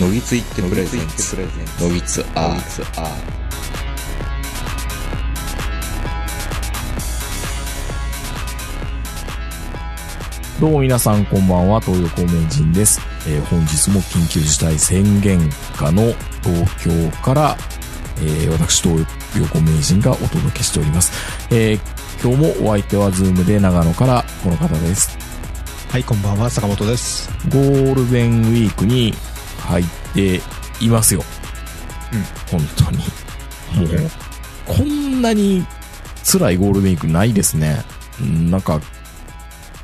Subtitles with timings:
[0.00, 1.36] のぎついってプレゼンツ
[1.82, 2.60] のぎつアー
[10.60, 13.00] どうも皆さんこんばんは、東横名人です。
[13.26, 15.40] えー本日も緊急事態宣言
[15.76, 17.56] 下の東京から、
[18.18, 19.04] えー私東
[19.36, 21.12] 横名人がお届けしております。
[21.50, 21.80] えー
[22.22, 25.18] 今日もお相手はズームで長野からこの方です。
[25.90, 27.30] はい、こんばんは、坂本です。
[27.48, 29.12] ゴールデンウィークに
[29.68, 30.40] 入って
[30.80, 31.22] いますよ。
[32.50, 32.98] 本当に。
[32.98, 34.10] もう、
[34.64, 35.64] こんなに
[36.24, 37.84] 辛いゴールデンウィークないですね。
[38.20, 38.80] うんなんか、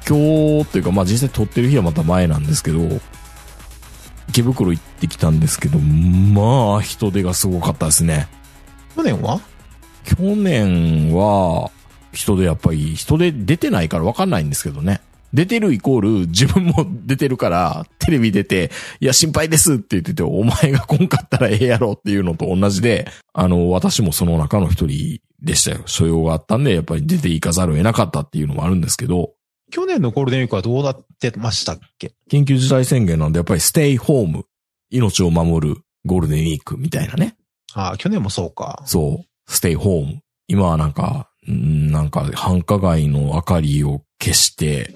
[0.09, 2.81] 今日というか、まあ実際撮ってる日はまた前なんですけど、
[4.31, 8.29] 池袋行ってきたんですけど、まあ人手がすごかったですね。
[8.97, 9.41] 去年は？
[10.05, 11.71] 去年は、
[12.13, 15.01] 人でやっぱり、人で出てないから分かんないんですけどね。
[15.35, 25.83] 出てるイコール、自分も出てるから、テレビ出て、いや、心配ですって言ってて、お前が来んかったらええやろっていうのと同じで、あの、私もその中の一人でしたよ。
[25.87, 29.33] 所要があったんで、やっぱり出ていかざるを得なかったっていうのもあるんですけど、
[29.73, 32.13] 去年のゴールデンウィークはどうなってましたっけ？
[32.31, 34.45] 緊急事態宣言なんで、やっぱりステイホーム、
[34.91, 37.35] 命を守るゴールデンウィークみたいなね。
[37.73, 38.85] ああ、去年もそうか。
[38.87, 40.21] そう、ステイホーム。
[40.47, 44.95] 今はなんか、うんなんか繁華街の明かりを消して、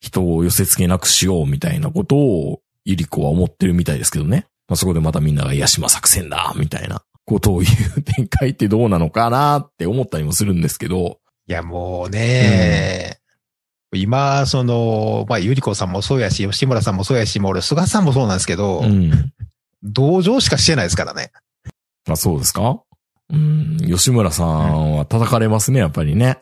[0.00, 4.46] 人を寄せ付けなくしようみたいなことを、ゆり子は思ってるみたいですけどね。
[4.68, 13.18] まあ、そこでまたみんながヤシマ作戦だみたいなことを言う展開ってどうなのかなって思ったりもするんですけど、いや、もうね、
[13.92, 19.32] 今、その、まあ、ゆりこさんもそうやし、吉村さんもそうやし、もう俺、菅さんもそうなんですけど、うん。
[19.82, 21.32] 同情しかしてないですからね。
[22.08, 22.82] あ、そうですか？
[23.30, 26.38] うん、吉村さんは叩かれますね、やっぱりね。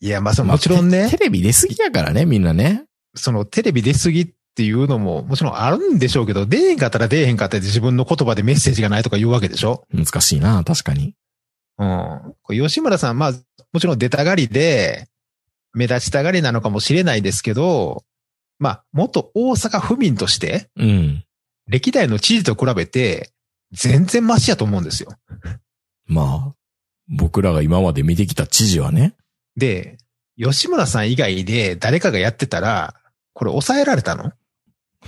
[0.00, 2.84] いや、まあ、そのもちろんねまあテ、テレビ出すぎやからね、みんなね。
[3.14, 9.86] そのテレビ出過ぎっていうのも、もちろんあるんでしょうけど、出えへんかったら出えへんかったで自分の言葉でメッセージがないとか言うわけでしょ？
[9.92, 11.14] 難しいな、確かに。
[11.78, 12.34] うん。
[12.48, 13.32] 吉村さん、まあ、
[13.72, 15.08] もちろん出たがりで、
[15.72, 18.04] 目立ちたがりなのかもしれないですけど、
[18.58, 21.24] まあ、元大阪府民として、うん。
[21.66, 23.30] 歴代の知事と比べて、
[23.72, 25.14] 全然マシやと思うんですよ。
[26.06, 26.54] まあ、
[27.08, 29.14] 僕らが今まで見てきた知事はね。
[29.56, 29.96] で、
[30.36, 32.94] 吉村さん以外で誰かがやってたら、
[33.34, 34.32] これ抑えられたの？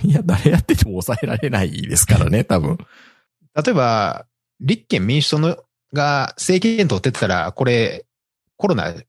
[0.03, 2.77] いや、誰やってても抑えられないですからね、 多分。
[3.55, 4.25] 例えば、
[4.59, 5.57] 立憲民主党の
[5.93, 8.05] が政権取ってたら、これ、
[8.57, 9.05] コロナ終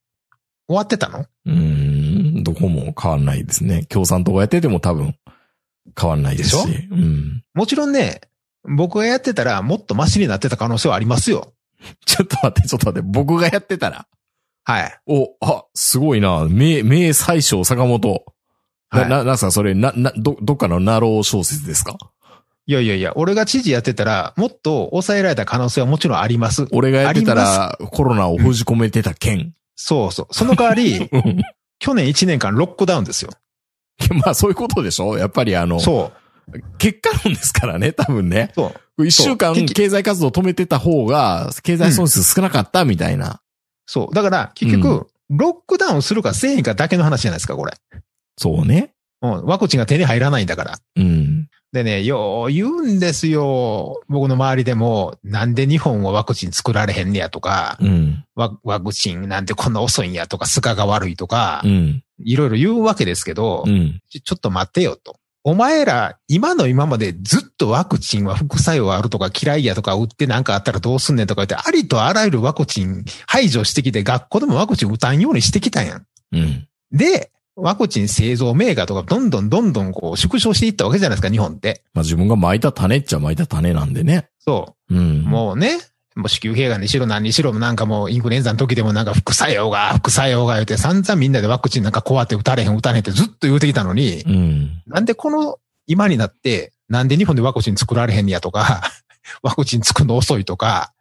[0.68, 1.20] わってたの？
[1.20, 3.84] うーん、どこも変わんないですね。
[3.86, 5.16] 共産党がやってても多分
[6.00, 6.66] 変わんないですし。
[6.68, 7.44] でうん。
[7.54, 8.20] もちろんね、
[8.64, 11.54] 僕がやってたらもっとマシになってた可能性はありますよ。
[12.04, 13.08] ちょっと待って、ちょっと待って。
[13.08, 14.06] 僕がやってたら？
[14.64, 15.00] はい。
[15.06, 16.46] お、あ、すごいな。
[16.48, 18.24] 名、名最小坂本。
[18.90, 21.96] な、はいな、なんすか、それ、な、な、ど、どっかのナロー小説ですか？
[22.68, 26.66] いやいやいや、俺が知事やってたら、もっと抑えられた可能性はもちろんあります。
[26.72, 29.54] 俺がやってたあら、コロナを封じ込めてた件。
[29.76, 30.34] そうそう。
[30.34, 31.42] その代わり、うん。
[31.78, 33.30] 去年1年間ロックダウンですよ。
[34.24, 35.16] まあ、そういうことでしょ？
[35.16, 36.12] やっぱりあの、そ
[36.52, 36.60] う。
[36.78, 38.50] 結果論ですからね、多分ね。
[38.54, 39.06] そう。
[39.06, 43.40] 一週間経済活動止めてた方が、経済損失少なかったみたいな。
[43.86, 44.14] そう。
[44.14, 47.74] だから、結局、ロックダウンするかせえへんかだけの話じゃないですか、これ。
[48.36, 48.92] そうね。
[49.22, 49.44] うん。
[49.44, 50.78] ワクチンが手に入らないんだから。
[50.96, 51.48] うん。
[51.72, 54.00] でね、よう言うんですよ。
[54.08, 58.24] 僕の周りでも、なんで日本はワクチン作られへんねやとか、うん。
[58.34, 62.02] ワワクチンなんでこんな遅いんやとか、スカが悪いとかう、ん。
[62.24, 64.00] いろいろ言うわけですけど、うん。
[64.08, 65.16] ちょちょっと待ってよと。
[65.44, 76.06] お前ら、今の今までずっとワクチンは副作用あるとか嫌いやとか打ってなんかあったらどうすんねんとか言って、ありとあらゆるワクチン排除してきて学校でもワクチン打たんようにしてきたやん。
[76.32, 76.68] うん。
[76.90, 81.82] で、ワクチン製造メーカーとかどんどんどんどんこう縮小していったわけじゃないですか、日本って。
[81.94, 84.28] まあ自分が巻いた種っちゃ巻いた種なんでね。
[84.38, 85.00] そうう。
[85.00, 85.22] ん。
[85.22, 85.78] もうね、
[86.14, 94.82] もう子宮頸がんにしろ何にしろなんかもうインフルエンザの時でもなんか副作用が、副作用が言って散々みんなでワクチンなんか怖って打たれへん打たれへんってずっと言うてきたのに、うん。
[94.86, 98.82] なんでこの今になって、なんで日本でワクチン作られへんねやとか、
[99.42, 100.92] ワクチン作るの遅いとか、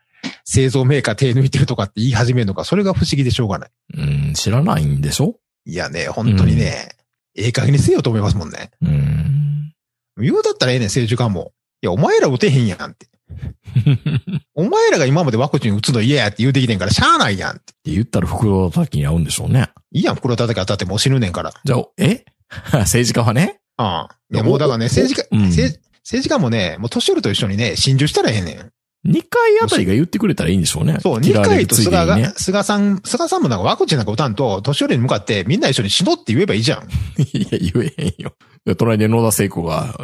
[0.44, 3.70] 製造メーカー手抜いてるとかって言い始めるのか、それが不思議でしょうがない。
[3.98, 4.02] う
[4.32, 4.34] ん。
[4.34, 5.36] 知らないんでしょ？
[5.66, 6.90] いやね、本当にね、
[7.36, 8.72] ええ加減にせよと思いますもんね。
[8.82, 9.74] うん。
[10.22, 11.52] 言うだったらええねん、政治家も。
[11.82, 13.08] いや、お前ら打てへんやんって。
[14.54, 17.74] お前らが今までワクチン打つの嫌やって言うてきてんから、しゃあないやんって。
[17.86, 19.70] 言ったら袋叩きに合うんでしょうね。
[19.92, 21.52] いいやん、袋叩き当たってもう死ぬねんから。
[21.64, 22.24] じゃあ、え？
[22.72, 23.60] 政治家はね？
[23.78, 24.18] ああ。
[24.32, 28.72] いや、もうだからね、お政治家、うん政政治家もね、もう年寄りと一緒にね、心中したらええねん。
[29.06, 30.98] 2回あたりが言ってくれたらいいんでしょうね。
[31.02, 36.88] そう、2切られる回と菅ついでにねが、菅さん、菅さんもなんかワクチンなんか打たんと、年寄りに向かってみんな一緒に死のうって言えばいいじゃん。
[37.22, 38.34] いや、言えへんよ。
[38.66, 39.96] で隣で野田聖子が、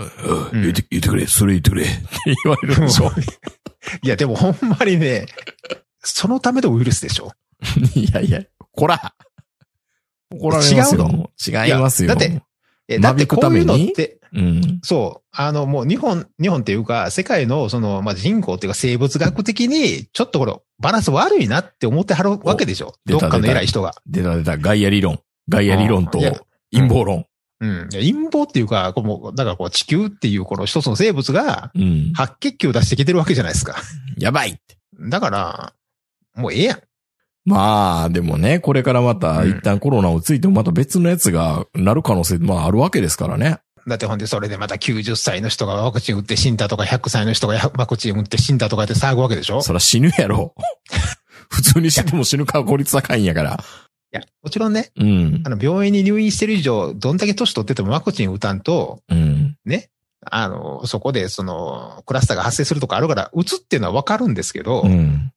[0.54, 2.00] ううん言って、言ってくれ、それ言ってくれ、って
[2.44, 3.12] 言われるでしょ。
[4.04, 5.26] いや、でもほんまにね、
[6.04, 7.32] そのためのウイルスでしょ。
[7.96, 9.16] いやいや、こら。
[10.32, 11.32] 怒られますよ。
[11.48, 12.10] 違いますよ。
[12.10, 12.42] だって
[12.94, 14.80] え、だってこういうのためにって、うん。
[14.84, 22.94] そう、あのもう日本、日本っていうか、世界のその、まあ、人口っていうか生物学的に、ちょっとこれ、バランス悪いなって思ってはるわけでしょ。
[23.06, 23.94] どっかの偉い人が。
[24.06, 25.20] 出た出た、ガイア理論。
[25.50, 26.20] ガイア理論と
[26.72, 27.26] 陰謀論。
[27.60, 27.90] うん。
[27.92, 32.14] 陰謀っていうか、こうだからこう地球っていうこの一つの生物が、うん。
[32.14, 33.76] 白血球を出してきてるわけじゃないですか。
[34.18, 34.60] やばい
[35.10, 35.74] だから、
[36.36, 36.82] もうええやん。
[37.46, 43.58] まあ、でもね、これからまたうん一旦コロナをついてもまた別のやつがなる可能性、まああるわけですからね。
[43.88, 49.62] だってほんでそれでまた90歳の人がワクチン打って死んだとか、100歳の人が ワクチン打って死んだとかって騒ぐわけでしょ？
[49.62, 50.54] そら死ぬやろ。
[51.50, 53.64] 普通に死んでも死ぬ確率高いんやから。
[54.14, 55.50] いや、もちろんね、うんあ。
[55.50, 59.58] の、病院に入院してる以上、どんだけ年取っててもワクチン打たんと、うん。
[60.30, 65.32] あの、そこでその、クラスターが発生するとかあるから、打つっていうのはわかるんですけど、うん。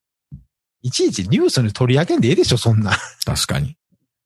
[0.84, 2.92] いちいちニュースに取り上げんでええでしょ、そんな。
[3.24, 3.76] 確かに。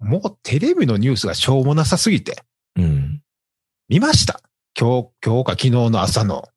[0.00, 2.42] もうテレビのニュースがしょうもなさすぎて。
[2.76, 3.22] うん。
[3.88, 4.40] 見ました
[4.78, 6.48] 今日、今日か昨日の朝の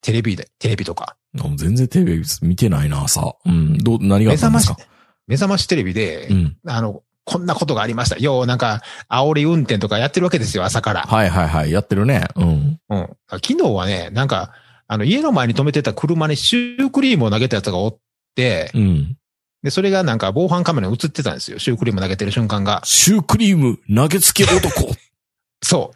[0.00, 1.16] テレビで、テレビとか。
[1.56, 3.36] 全然テレビ見てないな、朝。
[3.44, 3.76] うん。
[3.76, 4.94] どう、何があ目覚ましったんですか、
[5.26, 6.56] 目覚ましテレビで、うん。
[6.66, 8.16] あの、こんなことがありました。
[8.16, 11.02] よう、なんか、煽り運転とかやってるわけですよ、朝から。
[11.02, 11.70] はいはいはい。
[11.70, 12.24] やってるね。
[12.36, 12.80] うん。
[12.88, 13.08] うん。
[13.28, 14.52] 昨日はね、なんか、
[14.88, 17.98] あの、家の前に止めてた車にシュークリームを投げたやつがおっ
[18.34, 19.16] て、うん。
[19.62, 21.58] で、それがなんか防犯カメラに映ってたんですよ。
[21.58, 22.80] シュークリーム投げてる瞬間が。
[22.84, 24.94] シュークリーム投げつけ男
[25.62, 25.92] そ。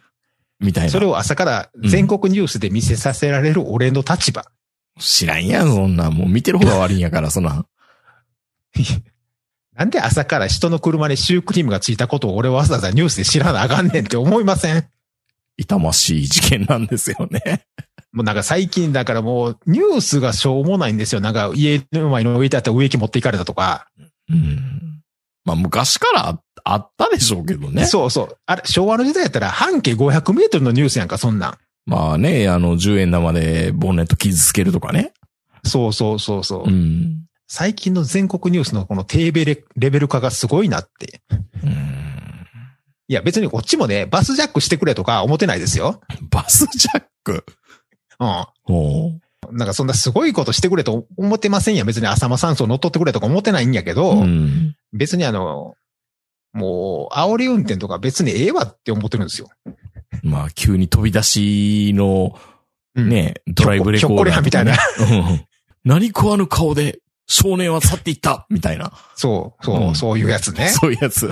[0.60, 0.92] みたいうな。
[0.92, 4.44] それを朝から全国ニュースで見せさせられる俺の立場。
[5.00, 6.14] 知らんやん、そんなん。
[6.14, 7.66] もう見てる方が悪いんやから、そんなん。
[9.74, 14.86] なんで朝から人の車にシュークリームがついたことを俺はわざわざニュースで知らなあかんねんって思いません？
[15.58, 17.66] 痛ましい事件なんですよね。
[18.16, 21.20] もうなんか最近だからもうニュースがしょうもないんですよ。
[21.20, 23.88] なんか家の前に置いてあった植木持っていかれたとか。
[24.30, 25.02] うん。
[25.44, 27.84] まあ昔からああったでしょうけどね。
[27.84, 28.38] そうそう。
[28.46, 31.58] あれ、昭和の時代やったら半径500メートルのニュースやんか、そんなん。
[31.84, 35.12] まあね、あの、10円玉でボンネット傷つけるとかね。
[35.62, 36.70] そうそうそうそう。
[36.70, 37.26] うん。
[37.48, 41.20] 最近の全国ニュースのこの低レベレベル化がすごいなって。
[41.62, 41.72] うん。
[43.08, 46.00] いや別にこっちもね、バスジャックしてくれとか思ってないですよ。
[46.30, 47.44] バスジャック？
[48.18, 49.56] うん。
[49.56, 51.84] なんかそんなすごいことしてくれと思ってませんや。
[51.84, 54.74] 別に浅間山荘乗っ取ってくれとか思ってないんやけど、うん。
[54.92, 55.74] 別にあの、
[56.52, 59.48] もう、煽り運転とか別にええわって思ってるんですよ。
[60.22, 62.38] まあ、急に飛び出しの、
[62.94, 63.08] うん。
[63.08, 64.76] ね、ドライブレコーダーとかね、ひょっこりみたいな
[65.28, 65.46] うん。
[65.84, 66.98] 何食わぬ顔で
[67.28, 68.92] 少年は去っていったみたいな。
[69.14, 70.68] そう、そう、うんそういうやつね。
[70.74, 71.30] そういうやつ。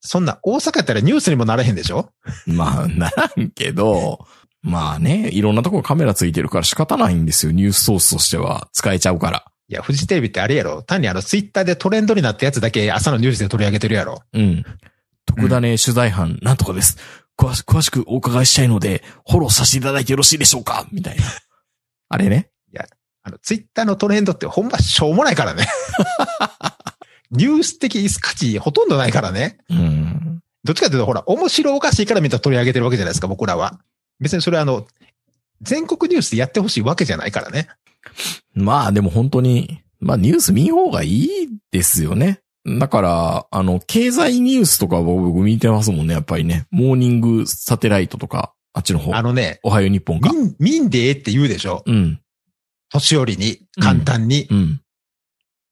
[0.00, 2.10] そんな大阪やったらニュースにもならへんでしょ？
[2.46, 4.26] まあ、ならんけど、
[4.68, 7.52] まあね、いろんなとこカメラついてるから仕方ないんですよ。
[7.52, 9.44] ニュースソースとしては使えちゃうから。
[9.68, 14.64] いや、フジテレビってあれやろ単にあの、ツイッターでトレンドになったやつだけ朝のニュースで取り上げてるやろうん。
[15.26, 16.98] 特ダネ取材班、なんとかです。
[17.38, 20.86] 詳し詳しくお伺いしたいので、フォローさせていただいてよろしいでしょうか？
[20.90, 21.22] みたいな。
[22.10, 22.50] あれね。
[23.28, 25.66] あの、ツイッターのトレンドってほんましょうもないからね。
[27.30, 29.58] ニュース的価値ほとんどないからね。
[29.68, 30.40] うん。
[30.64, 33.78] どっちかというと、ほら、面白おかしいからみんな取り上げてるわけじゃないですか、僕らは。
[34.20, 34.86] 別にそれはあの、
[35.62, 37.68] 全国ニュースでやってほしいわけじゃないからね。
[38.54, 41.28] まあでも本当に、まあニュース見ん方がいい
[41.70, 42.40] ですよね。
[42.64, 46.66] だから、あの、経済ニュースとか僕見てますもんね、やっぱりね。
[46.70, 49.14] モーニングサテライトとか、あっちの方。
[49.16, 50.30] あのね、おはよう日本か。
[50.32, 51.82] 民、民でええって言うでしょ？
[51.86, 52.20] うん。
[52.90, 54.46] 年寄りに、簡単に。
[54.50, 54.80] うん。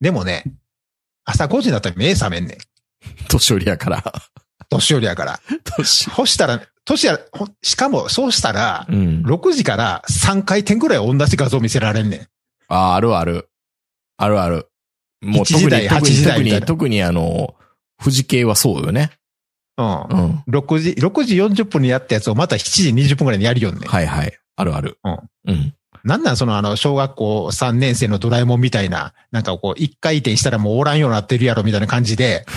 [0.01, 0.43] でもね、
[1.23, 2.57] 朝5時になったら目覚めんねん。
[3.29, 4.13] 年寄りやから。
[4.69, 5.39] 年寄りやから。
[5.77, 6.09] 年。
[6.09, 9.23] そしたら、年や、ほしかも、そうしたらう、ん。
[9.25, 12.27] 6時から3回転ぐらい同じ画像見せられんねん。
[12.69, 13.49] あ、あるある。
[14.17, 14.69] あるある。
[15.21, 17.55] もう7時台特に、8時台特に、特にあの、
[17.99, 19.11] 富士系はそうよね。
[19.77, 19.85] うん。
[19.85, 20.43] うん。
[20.49, 23.85] 6時、6時40分にやったやつをまた7時20分ぐらいにやるよね。
[23.85, 24.33] はいはい。
[24.55, 24.97] あるある。
[25.03, 25.17] うん。
[25.47, 25.73] うん。
[26.03, 32.45] なんなんそのあの、小学校3年生のドラえもんみたいな、なんかこう、一回転したらもうおらんようになってるやろみたいな感じで、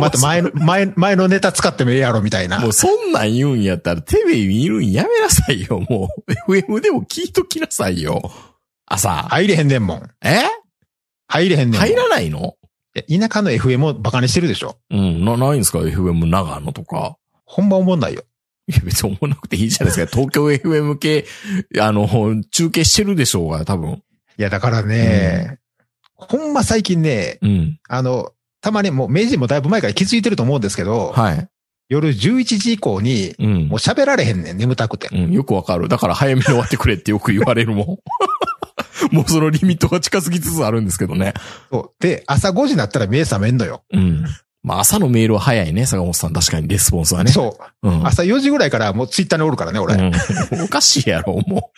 [0.00, 2.68] また前の、前、前のネタ使ってもええやろみたいなも。
[2.68, 6.08] うそんなん言うんやったらテレビ見るんやめなさいよ、も
[6.48, 6.52] う。
[6.52, 8.30] FM でも聞いときなさいよ。
[8.86, 9.10] 朝。
[9.28, 10.10] 入れへんねんもん。
[10.22, 10.40] え？
[11.26, 11.88] 入れへんねんもん。
[11.88, 12.54] 入らないの？
[12.94, 14.78] いや田舎の FM をバカにしてるでしょ。
[14.90, 17.16] うん、な、ないんですか ?FM 長野とか。
[17.44, 18.22] ほんま思んないよ。
[18.66, 20.12] いや、別に思わなくていいじゃないですか。
[20.16, 21.26] 東京 FM 系、
[21.80, 22.08] あの、
[22.50, 24.02] 中継してるでしょうが、多分。
[24.38, 25.58] いや、だからね、
[26.14, 27.78] ほんま最近ね、うん。
[27.88, 31.48] あの、たまにもう明治もだいぶ前から気づいてると思うんですけど、はい。
[31.88, 33.78] 夜11時以降に、うんもう。
[33.78, 35.08] 喋られへんねん、眠たくて。
[35.10, 35.88] うん、よくわかる。
[35.88, 37.86] だから早めに終わってくれってよく言われるもん。
[39.10, 41.32] もうそのリミットが近づきつつあるんですけどね。
[41.70, 42.02] そう。
[42.02, 43.84] で、朝5時になったら目覚めんのよ。
[43.92, 44.24] うん。
[44.62, 46.32] まあ朝のメールは早いね、坂本さん。
[46.32, 47.30] 確かにレスポンスはね。
[47.30, 47.88] そう。
[47.88, 47.90] う。
[47.90, 48.06] ん。
[48.06, 49.94] 朝4時ぐらいからもうツイッターにおるからね、俺。
[49.94, 51.70] いうん、おかしいやろ、も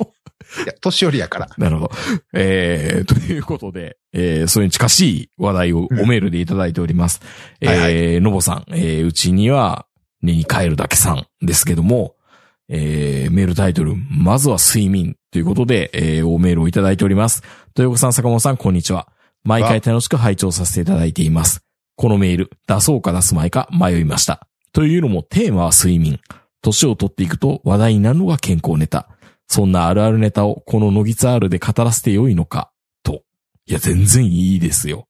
[0.66, 1.48] や、年寄りやから。
[1.56, 1.60] う。
[1.60, 1.90] なるほど。
[2.32, 7.20] えー、 ということで、えー、それに近しい話題をおメールでいただいております。
[7.60, 9.86] うんはいはいえー、のぼさん、えー、うちには、
[10.22, 12.14] 寝に帰るだけさんですけども、
[12.68, 17.42] えー、メールタイトル、まずは睡眠ということで、えー、おメールをいただいております。
[17.76, 19.08] 豊子さん、坂本さん、こんにちは。
[19.42, 21.62] 毎回楽しく拝聴させていただいています。
[21.96, 24.46] このメール、出そうか出すまいか迷いました。
[24.72, 26.20] というのもテーマは睡眠。
[26.62, 29.08] 年を取っていくと話題になるのが健康ネタ。
[29.50, 32.70] そんなあるあるネタをこのノギツアールで語らせてよいのか、
[33.02, 33.24] と。
[33.66, 35.08] いや、全然いいですよ。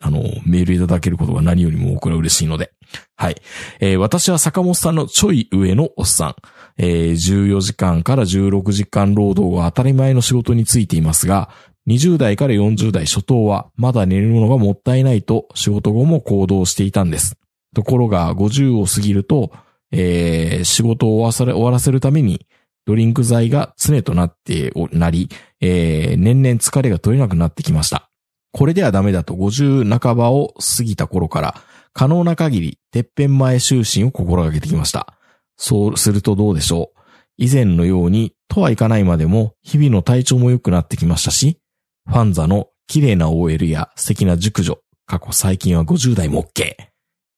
[0.00, 2.72] あの、メールいただけることが何よりも僕ら嬉しいので。
[3.14, 3.36] はい。
[3.80, 6.34] えー私は坂本さんのちょい上のおっさん。
[6.78, 11.50] えー14時間から16時間労働が当たり前の仕事についていますが、
[11.88, 17.36] 20代から40代初頭はまだ寝るのがもったいないと仕事後も行動していたんです。
[17.74, 19.52] ところが50を過ぎると、
[19.90, 22.46] えー仕事を終わらせるために
[22.86, 25.28] ドリンク剤が常となっておなり、
[25.60, 28.10] えー年々疲れが取れなくなってきました。
[28.52, 31.54] これではダメだと50半ばを過ぎた頃から、
[31.94, 35.14] 可能な限り、てっぺん前就寝を心がけてきました。
[35.56, 37.00] そうするとどうでしょう。
[37.38, 41.58] 以前のように、とはいかないまでも、日々の体調も良くなってきましたし、
[42.06, 46.74] ファンザの綺麗な OL や素敵な熟女、過去最近は50代も OK。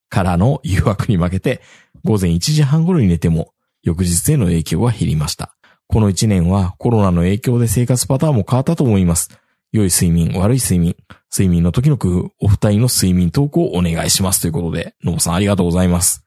[0.09, 1.61] からの誘惑に負けて、
[2.05, 3.54] 午前1時半頃に寝ても、
[3.85, 5.55] 翌日への影響は減りました。
[5.89, 9.29] この1年はコロナの影響で生活パターンも変わったと思います。
[9.73, 10.97] 良い睡眠、悪い睡眠、
[11.31, 14.41] 睡眠の時の工夫、お二人の睡眠トークをお願いします。
[14.41, 16.25] ということで、のぼさんありがとうございます。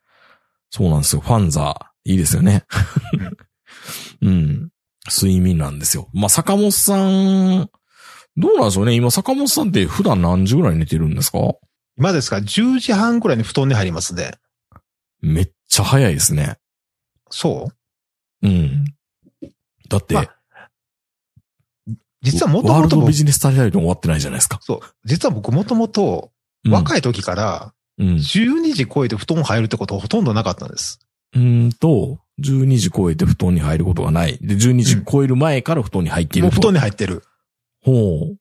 [0.69, 1.21] そうなんですよ。
[1.21, 2.65] ファンザー、いいですよね。
[4.21, 4.69] うん。
[5.09, 6.09] 睡眠なんですよ。
[6.13, 7.69] まあ、坂本さん、
[8.35, 11.39] どうなんでしょうね今、坂本さんって普段何時ぐらいに寝てるんですか？
[11.97, 14.33] 今ですか ?10 時半くらいに布団に入りますね。
[15.21, 16.57] めっちゃ早いですね。
[17.29, 17.71] そ
[18.41, 18.47] う？
[18.47, 18.85] うん。
[19.89, 20.33] だって、まあ
[22.21, 24.59] 実はもとワーもと僕ルドビジネスタイル終わってないじゃないですか。
[24.61, 24.79] そう。
[25.05, 26.31] 実は僕もともと
[26.65, 28.07] うん若い時からうん。
[28.15, 30.99] 12時超えて布団入るってことはほとんどなかったんです。
[31.33, 34.37] うーんと、12時超えて布団に入ることがない。
[34.39, 37.23] で、12時超える前から布団に入っているう布団に入ってる。
[37.83, 37.91] ほ
[38.33, 38.37] う。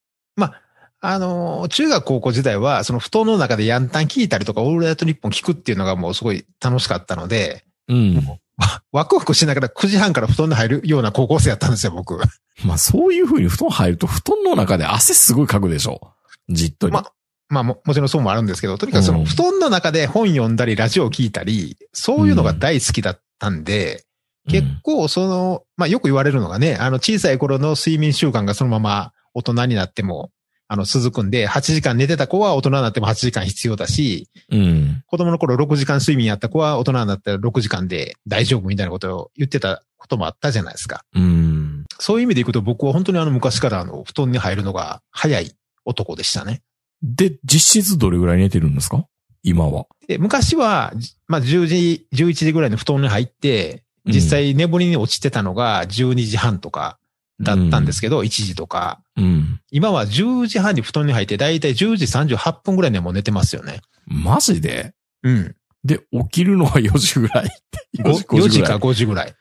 [1.00, 8.38] あのー、中学高校時代は、その布団の中でヤンタン聞いたりとか、オールナイトニッポン聞くっていうのがもうすごい楽しかったので、うん。
[8.92, 12.18] ワクワクしながら9時半から布団に入るような高校生やったんですよ、僕。
[12.64, 16.12] まあ、そういう風に布団入ると、布団の中で汗すごいかくでしょ。
[16.48, 16.92] じっとり。
[16.92, 17.04] ま
[17.48, 24.04] まあも、もちろんそうもあるんですけど、とにかくそのうん布団の中で本読んだり、ラジオを聞いたり、そういうのが大好きだったんで、
[24.48, 30.30] 結構その、まあよく言われるのがね、あの小さい頃の睡眠習慣がそのまま大人になっても、
[30.68, 34.60] あの続くんで、8時間寝てた子は大人になっても8時間必要だし、うん。
[34.60, 35.02] うん。
[35.06, 41.04] 子供の頃6時間睡眠やった子は大人になったら6時間で大丈夫みたいなことを言ってたこともあったじゃないですか。
[41.14, 41.84] うん。
[41.98, 45.52] そういう意味でいくと僕は本当にあの昔からあの布団に入るのが早い
[45.84, 46.62] 男でしたね。
[47.02, 49.06] で、実質どれぐらい寝てるんですか？
[49.42, 49.86] 今は。
[50.08, 56.98] で、昔は、じまあ、10時、11時ぐらいに布団に入って、実際寝ぼりに落ちてたのが12時半とか
[57.40, 59.00] だったんですけど、1時とか。
[59.16, 59.60] うん。
[59.70, 63.80] 今は10時半に布団に入って、だいたい10時38分ぐらいにはもう寝てますよね。
[64.06, 64.94] マジで？
[65.22, 65.56] うん。
[65.84, 67.48] で、起きるのは4時ぐらい？
[67.98, 68.78] 4, 4時かぐらい？
[68.78, 69.34] っ5時ぐらい。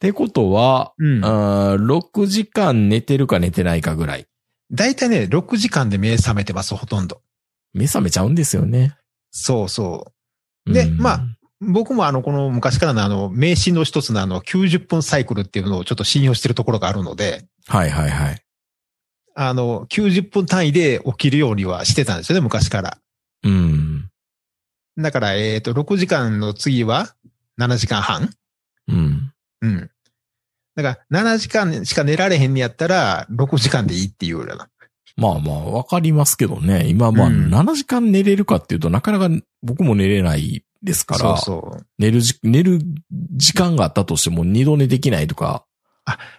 [0.00, 1.24] てことは、うん。
[1.24, 4.26] あー6時間寝てるか寝てないかぐらい。
[4.70, 7.20] だいたいね、6時間で目覚めてます、ほとんど。
[7.74, 8.96] 目覚めちゃうんですよね。
[9.30, 10.12] そうそ
[10.66, 10.72] う。
[10.72, 11.20] でうんまあ
[11.64, 18.42] 僕もあの、この昔からのあの、迷信の一つのあの、90分サイクルっていうのをちょっと信用してるところがあるので、はいはいはい。
[19.34, 22.98] あの、90分単位で起きるようにはしてたんですよね、昔から。
[23.44, 24.10] うん。
[24.98, 27.14] だから、えっ、と、6時間の次は
[27.60, 28.30] 7時間半
[28.88, 29.32] うん。
[29.62, 29.90] うん。
[30.74, 34.68] だから、7時間しか寝られへんにやったら、6時間でいいっていうような。
[35.16, 36.88] まあまあ、わかりますけどね。
[36.88, 39.28] 今まあ、うん7時間寝れるかっていうと、なかなか
[39.62, 41.86] 僕も寝れないですから、そうそう。
[41.98, 45.64] 寝るじ、寝る時間があったとしても二度寝できないとか、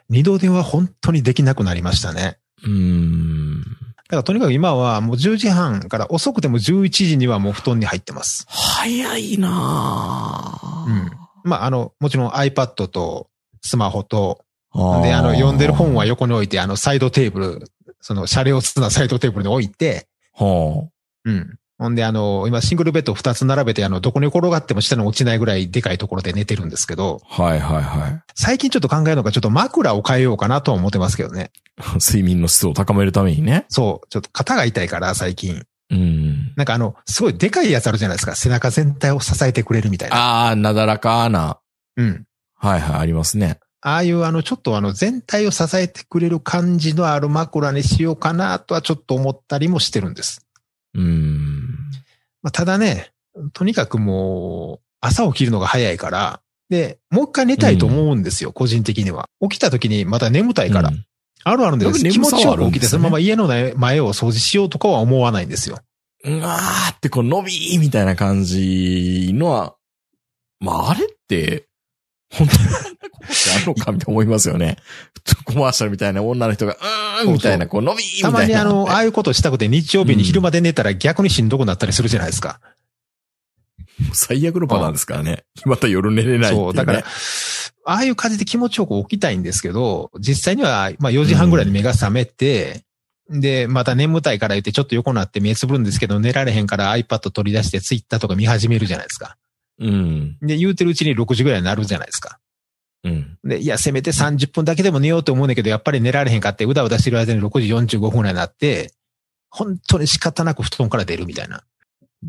[0.09, 2.37] 二度寝は本当にできなくなりましたね。
[2.63, 3.61] うーん。
[3.61, 3.67] だ
[4.09, 8.45] からとにかく今はもう10時半から遅くても11時にはもう布団に入ってます。
[8.49, 13.27] 早いなぁうんまあ、あの、もちろん iPad と
[13.61, 17.65] スマホと、で、あの、読んでる本は横に置いて、あの、サイドテーブル、
[18.01, 20.87] その、車両つなサイドテーブルに置いて、は
[21.25, 21.57] うん。
[21.83, 27.43] ほんで、あの、今、シングルベッド2つ並べて、あの、どこに転がっても下に落ちないぐらいでかいところで寝てるんですけど、あ。
[27.43, 31.51] はいはいは最近ちょっと考えるのが、ちょっと枕を変えようかなとは思ってますけどね。
[31.77, 31.81] い。
[31.99, 33.65] 睡眠の質を高めるためにね。
[33.67, 35.63] そう、ちょっと肩が痛いから、最近。
[35.91, 36.53] うん。
[36.55, 38.35] なんかあの、すごいでかいやつあるじゃないですか。
[38.35, 40.15] 背中全体を支えてくれるみたいな。
[40.15, 41.59] ああ、なだらかな。
[41.97, 42.23] うん。
[42.55, 43.59] はいはい、ありますね。
[43.81, 50.47] ああいうあの、ちょっとあの、全体を支えてくれる感じのある枕にしようかなとはちょっと思ったりもしてるんです。
[50.95, 51.72] うん。
[52.43, 53.11] まあ、ただね、
[53.53, 59.27] とにかくもう、朝起きるのが早いから、で、もう一回寝たいと思うんですよ、個人的には。
[59.41, 60.89] 起きた時にまた眠たいから。
[60.89, 61.05] うん
[61.45, 61.89] あるあるんです。
[61.91, 65.79] やっぱ気持ちよく起きて、そのまま家のね前を掃除しようとかは思わないんですよ。
[66.23, 69.75] うわーってこう伸びーみたいな感じのは、
[70.59, 71.65] まああれって、
[72.33, 74.77] 本当にこんなことってあるのかって思いますよね。
[75.45, 78.39] コマーシャルみたいな女の人が、うーんみたいな、こう伸びーみたいたな。
[78.39, 82.59] まにあの、ああいうことしたくて日曜日に昼まで寝たら逆にしんどくなったりするじゃないですか。
[84.13, 85.43] 最悪のパターンですからね。
[85.65, 86.57] また夜寝れないね。
[86.57, 87.03] そう、だから、
[87.85, 92.83] ああいう感じで気持ちよく起きたいんですけど、実際には、まあ4時半ぐらいに目が覚めて、
[93.29, 99.37] で、また眠たいから言ってちょっと横になって目つぶるんですけど、寝られへんから iPad 取り出してツイッターとか見始めるじゃないですか。
[99.83, 100.37] うん。
[100.41, 102.39] で、言うてるうちに6時ぐらいになるじゃないですか。
[103.03, 103.37] うん。
[103.43, 108.93] で、いや、せめて30分だけでも寝ようと思うんだけど、やっぱり寝られへんかって、うだうだしてる間に6時45分ぐらいになって、
[109.49, 111.63] 本当に仕方なく布団から出るみたいな。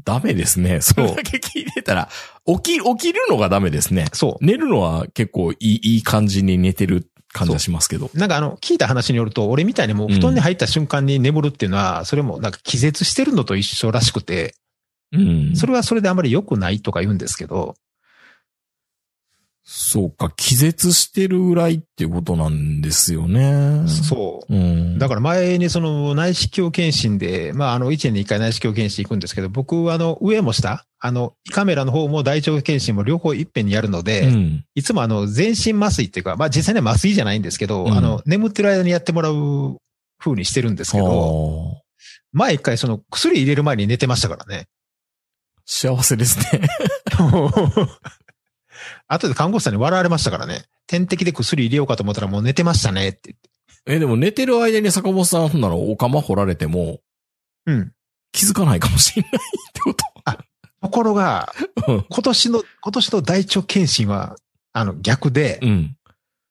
[0.05, 0.81] ダメですね。
[0.81, 2.09] それだけ聞いてたら、
[2.47, 4.07] 起き、起きるのがダメですね。
[4.13, 4.45] そう。
[4.45, 8.11] 寝るのは結構いい、いい感じに寝てる感じはしますけど。
[8.15, 14.55] なんかあの、聞いた話によると、俺みたいにもう布団に入った瞬間に眠るっていうのは、それもなんか気絶してるのと一緒らしくて、
[15.15, 15.57] うん。
[15.57, 17.75] それはそれであまり良くないとか言うんですけど、
[19.67, 23.89] そうか、気絶してるぐらいっていうことなんですよね。
[23.89, 24.55] そう。
[24.55, 24.59] う。
[24.59, 24.99] ん。
[24.99, 34.65] だから前にその内視鏡検診で、まああの1年に1回内視鏡検診行くんですけど、僕はあの上も下、あの胃カメラの方も大腸検診も両方いっぺんにやるので、うん。
[34.75, 39.79] いつもあの全身麻酔っていうか、まあ実際には麻酔じゃないんですけど、うんあの眠ってる間にやってもらう
[40.19, 41.85] 風にしてるんですけど、はあ
[42.33, 44.67] 前一回その薬入れる前に寝てましたからね。
[45.67, 46.69] 幸せですね。
[49.09, 50.65] 後で看護師さんに笑われましたからね。
[50.87, 53.51] 点滴で薬入れようかと思ったらもう寝てましたねって言って。
[53.87, 57.01] え、でも寝てる間に坂本さんほんならお釜掘られても
[57.67, 57.93] うん。
[58.33, 60.05] 気づかないかもしれないってこと。
[60.85, 61.53] ところが、
[61.89, 64.37] うん今年の、今年の大腸検診は、
[64.75, 65.97] あの逆で、うん。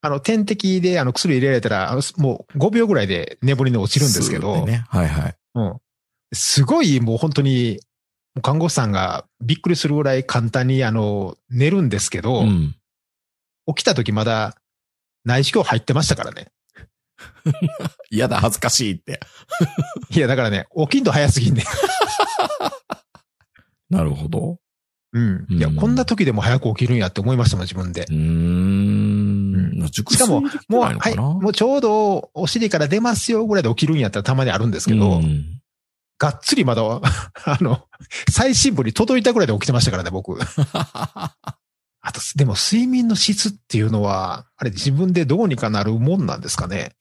[0.01, 4.85] あの点滴であの薬入れられたら、もう5秒ぐらいで眠りに落ちるんですけど、ね。
[4.89, 5.35] はいはい。
[5.55, 5.77] うん。
[6.33, 7.79] すごいもう本当に、
[8.41, 12.75] 看護師さんがびっくりするぐらい簡単にあの、寝るんですけど、うん。
[13.67, 14.55] 起きた時まだ
[15.23, 16.51] 内視鏡入ってましたからね。
[18.09, 19.19] 嫌だ、恥ずかしいって。
[20.11, 21.63] いや、だからね、起きんと早すぎんね。
[23.89, 24.57] なるほど。
[25.13, 25.45] うん。
[25.49, 28.13] いや、うんこんな時でも早く起きるんやって思いましたもん、自分でう。
[28.13, 28.73] ーん。
[29.91, 35.59] 熟しかももう、はい、もうちょうどお尻から出ますよぐらいで起きるんやったらたまにあるんですけど、うん
[36.23, 36.81] がっつりまだ、
[37.43, 37.81] あの、
[38.31, 40.39] 最新部に届いたぐらいで起きてましたからね、僕。
[40.39, 46.93] あと、でも睡眠の質っていうのは、あれ自分でどうにかなるもんなんですかね？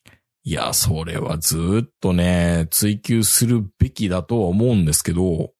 [0.42, 5.52] いや、それはずーっとね、追求するべきだとは思うんですけど、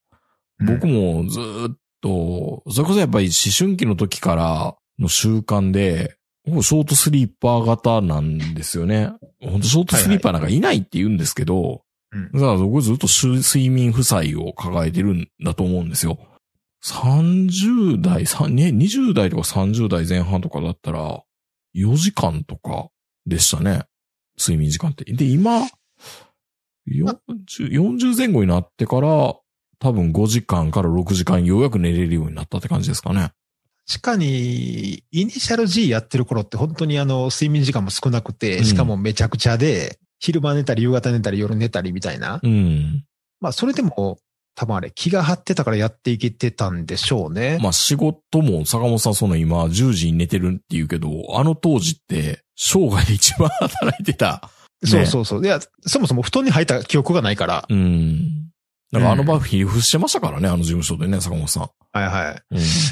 [0.59, 9.13] 僕もずーっと、それこそやっぱり思春期の時からの習慣で、もうショートスリーパー型なんですよね。
[9.39, 16.19] 本当ショートスリーパーなんかいないって言うんですけど、うんだから僕ずっと睡眠負債を抱えてるんだと思うんですよ。
[16.83, 21.23] 30代、さね、20代とか30代前半とかだったら、
[21.75, 22.89] 4時間とか
[23.25, 23.83] でしたね。
[24.37, 25.05] 睡眠時間って。
[25.05, 25.61] で、今、
[26.87, 27.15] 40,
[27.71, 29.35] 40前後になってから、
[29.79, 33.31] 多分5時間から6時間ようやく寝れるようになったって感じですかね。
[33.87, 42.39] 確かに、イニシャル G やってる頃って本当にあの、睡眠時間も少なくうんて、しかもめちゃくちゃで、昼間寝たり夕方寝たり夜寝たりみたいな。
[42.41, 43.03] うん。
[43.41, 44.19] まあ、それでも、
[44.55, 47.59] 多分あれ、気が張ってたからやっていけてたんでしょうね。
[47.61, 54.49] まあ仕事も坂本さんその今10時に寝てるって言うけど、あの当時って生涯で一番働いてた。
[54.85, 55.43] そうそうそう。
[55.43, 57.65] いや、そもそも布団に入った記憶がないから。
[57.67, 58.51] うん。
[58.91, 61.63] だからあの場フィリフしてましたからね、あの事務所でね、坂本さん。
[61.91, 62.43] はいはい。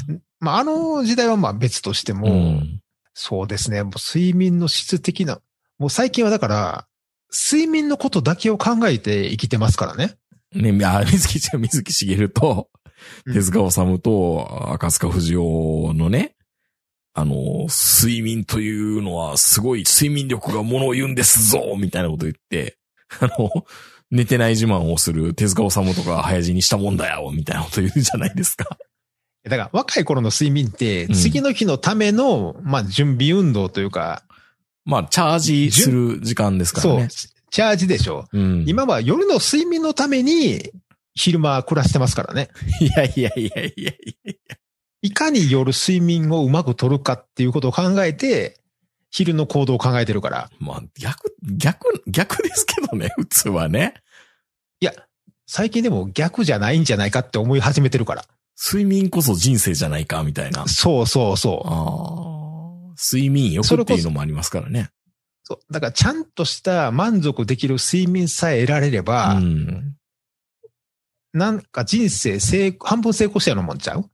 [0.09, 0.21] うん。
[0.39, 2.79] まあ、あの時代はまあ別としても、うん
[3.13, 3.83] そうですね。
[3.83, 5.39] もう睡眠の質的な、
[5.77, 6.87] もう最近はだから、
[7.31, 10.15] 睡眠のことだけを考えて生きてますからね。
[10.53, 10.71] ね、
[11.11, 12.81] 水木ちゃん、水木しげると、うん
[13.33, 16.35] 手塚治虫と赤塚不二夫のね、
[17.13, 22.77] あの、睡眠というのはすごい睡眠力がものを言うんですぞみたいなこと言って、
[23.19, 23.49] あの、
[24.11, 28.77] 寝てない自慢をする手塚治虫とか早死にしたもんだよみたいなこと言うじゃないですか。
[29.43, 34.23] だから若い頃の睡眠って、うん次の日のための、まあ準備運動というか、
[34.85, 38.25] まあ、チャージする時間ですからそうね。、チャージでしょ。
[38.31, 38.65] うん。
[38.67, 40.71] 今は夜の睡眠のために、
[41.13, 42.49] 昼間暮らしてますからね。
[42.79, 44.15] いやいやいやいやい
[44.47, 44.57] や。
[45.03, 48.59] いかに夜睡眠をうまく取るかっていうことを考えて、
[49.09, 50.49] 昼の行動を考えてるから。
[50.59, 53.95] まあ、逆、逆、逆ですけどね、 普通はね。
[54.79, 54.93] いや、
[55.45, 58.25] 最近でも逆じゃないんじゃないかって思い始めてるから。
[58.57, 60.67] 睡眠こそ人生じゃないか、みたいな。
[60.67, 62.40] そうそうそう。
[63.01, 63.17] ああ。
[63.17, 64.91] 睡眠欲っていうのもありますからね。
[65.43, 65.73] そう。
[65.73, 69.95] だからちゃんとした満足できる睡眠さえ得られれば、うん。
[71.33, 74.05] なんか人生成功半分成功したようなもんちゃう？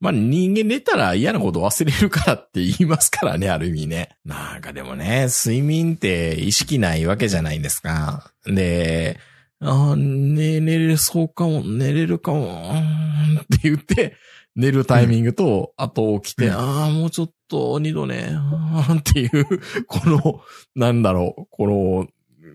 [0.00, 4.16] まあ人間寝たら嫌なこと忘れるからって言いますからね、ある意味ね。
[4.24, 8.32] なんかでもね、睡眠って意識ないわけじゃないですか。
[8.46, 9.18] で、
[9.60, 12.72] あーね、寝れそうかも、寝れるかも、
[13.42, 14.16] って言って、
[14.60, 18.30] 寝るタイミングと、あと起きて、うんああ、もうちょっと二度ね、
[18.98, 19.46] っていう、
[19.86, 20.40] この、
[20.74, 22.06] なんだろう、この、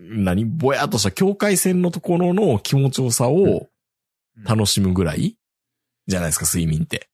[0.08, 0.44] 何？
[0.44, 3.68] ぼやっとした境界線のところの気持ちよさを
[4.44, 5.36] 楽しむぐらい
[6.06, 7.08] じゃないですか、睡眠って。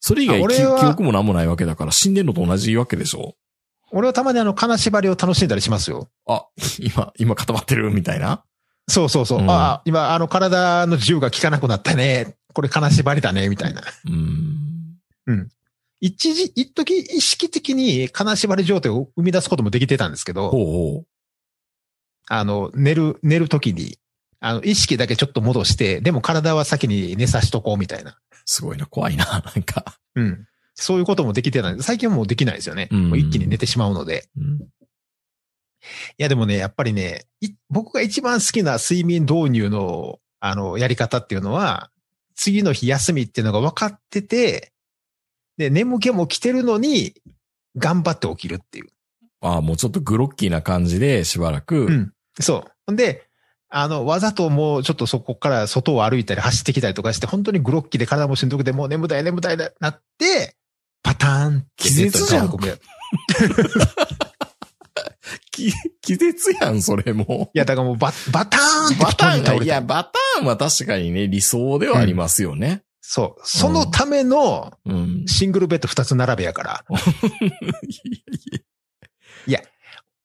[0.00, 3.36] それ以外記憶もなんもないわけだから死んでんのと同じわけでしょ？
[3.92, 6.08] 俺はたまにあの、金縛りを楽しんだりしますよ。
[6.26, 6.46] あ、
[6.78, 7.90] 今、今固まってる？
[7.92, 8.44] みたいな。
[8.88, 9.40] そうそうそう。
[9.40, 12.36] うんああ、今、あの、体の自由が効かなくなったね。
[12.52, 13.82] これ金縛りだね、みたいな。
[14.06, 15.48] うん。
[16.00, 21.04] 一時、一時意識的に金縛り状態を生み出すこともできてたんですけど、ほうほ
[22.28, 23.98] あの、寝る、寝る時に、
[24.40, 28.12] あの、意識だけちょっと戻して、でも体は先に寝さしとこうみたいな。
[28.12, 28.14] う。
[28.46, 29.98] すごいな、怖いな、 なんか。
[30.14, 30.46] うん。
[30.74, 32.88] そういうこともできてたんで、最近はもうできないですよね。
[32.90, 34.28] うんもう一気に寝てしまうので。
[34.36, 34.60] うん
[36.18, 41.90] いやでもね、やっぱりね、い僕が一番好きな睡眠導入の、あの、やり方っていうのは、
[42.40, 44.72] 次の日休みっていうのが分かってて、
[45.58, 47.12] で、眠気も来てるのに、
[47.76, 48.86] 頑張って起きるっていう。
[49.42, 51.84] ああ、もうちょっとグロッキーな感じでしばらく。
[51.84, 52.12] うん。
[52.40, 52.72] そう。
[52.86, 53.26] ほんで、
[53.68, 60.56] あの、わざともうちょっとそこから外を歩いたり走ってきたりとかして、本当にグロッキーで体もしんどくて、もう眠たい眠たいななって、
[61.02, 62.76] パターンって気絶じゃんベッドに倒れ込むや
[65.60, 72.82] き 気絶やん、それもいや、だからもうババターンってバターンが、いや、バターンは確かにね、理想ではありますよね。
[73.02, 73.40] そう。
[73.44, 75.24] そのためのうん。
[75.26, 76.84] シングルベッド二つ並べやから。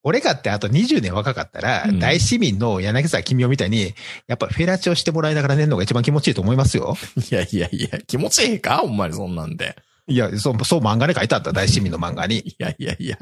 [0.08, 3.96] 俺がってあと20年若かったら、うん大市民の柳沢君夫みたいに、
[4.28, 6.96] やっぱフェラチオしてもらいながら寝るのが一番気持ちいいと思いますよ。
[7.32, 8.78] いやいやいや、気持ちいいか？
[8.78, 9.76] ほんまにそんなんで。
[10.08, 12.40] いや、そう、そう漫画で書いてあった、大市民の漫画に。
[12.40, 13.18] いやいやいや。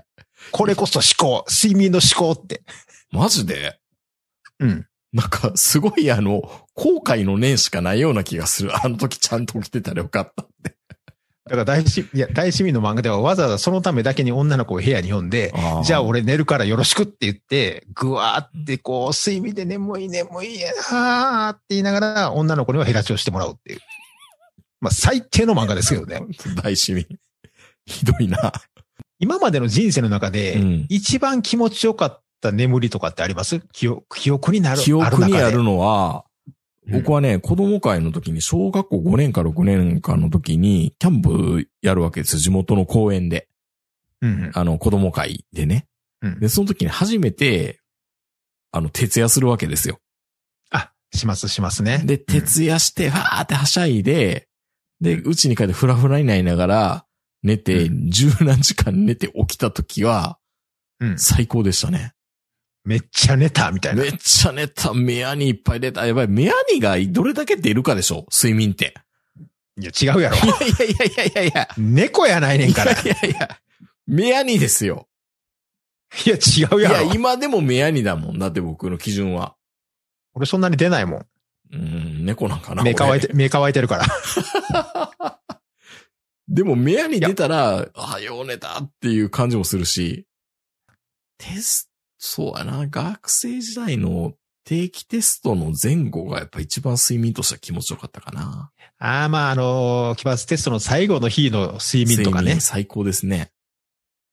[0.51, 2.63] これこそ思考、睡眠の思考って。
[3.11, 3.79] マジで？
[4.59, 4.85] うん。
[5.13, 6.41] なんか、すごいあの、
[6.73, 8.71] 後悔の念しかないような気がする。
[8.75, 10.75] あの時ちゃんと起きてたらよかったって。
[11.45, 23.79] だから大市、いや、大市民の漫画ではわざわざそのためだけに女の子を部屋に呼んで、じゃあ俺寝るからよろしくって言って、ぐわーってこう、睡眠で眠い眠いやなーって言いながら、女の子にはヘラチをしてもらうっていう。
[24.83, 26.21] まあ最低の漫画ですけどね。
[26.61, 27.05] 大市民。
[27.85, 28.51] ひどいな。
[29.19, 30.85] 今までの人生の中うで、ん。
[30.89, 33.61] 一番気持ちよかった眠りとかってあります？
[33.71, 34.81] 記憶記憶になる。
[34.81, 35.63] 記憶にあるの。
[35.63, 36.25] のは、
[36.89, 42.39] 僕はね、子供会の時に、小学校5年か6年間の時に、キャンプやるわけですよ。
[42.39, 43.47] 地元の公園で。
[44.21, 44.51] うん。
[44.53, 45.87] あの、子供会でね。
[46.21, 47.79] うんで、その時に初めて、
[48.73, 49.99] あの、徹夜するわけですよ。
[50.71, 52.01] あ、しますしますね。
[52.03, 54.47] で、徹夜して、わーってはしゃいで、
[55.03, 57.05] で、うちに帰ってフラフラになりながら、
[57.43, 60.39] 寝て、う十何時間寝て起きた時は、
[60.99, 61.09] うん。
[61.11, 62.13] うん最高でしたね。
[62.85, 64.07] めっちゃ寝た、みたいなめ。
[64.09, 66.05] っちゃ寝た、目やにいっぱい出た。
[66.05, 68.25] やばい、目やにがどれだけ出るかでしょ？
[68.31, 68.93] 睡眠って。
[69.77, 70.37] いや、違うやろ。
[70.37, 71.67] いやいやいやいやいやいや。
[71.77, 72.91] 猫やないねんから。
[72.91, 73.59] いいやいやいや。
[74.07, 75.07] 目やにですよ。
[76.25, 77.13] や、違ういや、やろ。
[77.13, 78.39] 今でも目やにだもん。
[78.39, 79.55] だって僕の基準は。
[80.35, 81.25] 俺そんなに出ないもん。
[81.73, 82.83] うん、猫なんかな。
[82.83, 84.05] 目乾いて、俺目乾いてるから。
[86.47, 90.27] でも目やに出たら、あ、よう寝たっていう感じもするし、
[91.37, 91.93] テスト、
[92.25, 94.33] そうやな、学生時代の
[94.63, 98.71] 定期テストの前後がやっぱ一番睡眠としては気持ちよかったかな。
[98.97, 102.59] ああ、まあ、あのー、期末テストの最後の日の睡眠とかね。
[102.59, 103.51] 最高ですね。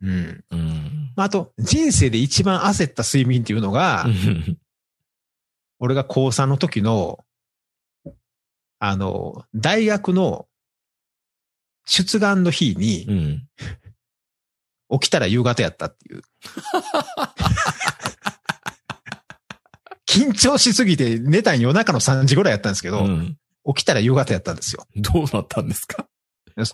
[0.03, 0.45] うん。
[0.51, 1.13] うん。
[1.17, 4.07] まああと、人生で一番焦った睡眠っていうのが、
[5.81, 7.25] 俺が高3の時の、
[8.83, 10.47] あの、大学の
[11.87, 14.99] 出願の日に、うん。
[15.01, 16.23] 起きたら夕方やったっていう。
[20.09, 23.37] 緊張しすぎて寝たん夜中の3時ぐらいやったんですけど、うん。
[23.67, 24.87] 起きたら夕方やったんですよ。
[24.97, 26.07] どうなったんですか？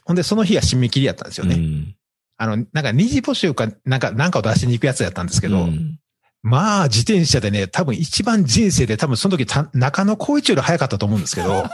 [0.05, 1.57] ほんで、その日は締め切りやったんですよね。
[1.57, 1.97] うん。
[2.39, 5.99] あの、なんか二次募集か、なんか、なんかを出しに行くやつやったんですけど、うん
[6.47, 11.65] まあ、自転車でね、多分一番人生で多分その時た中野光一より早かったと思うんですけど、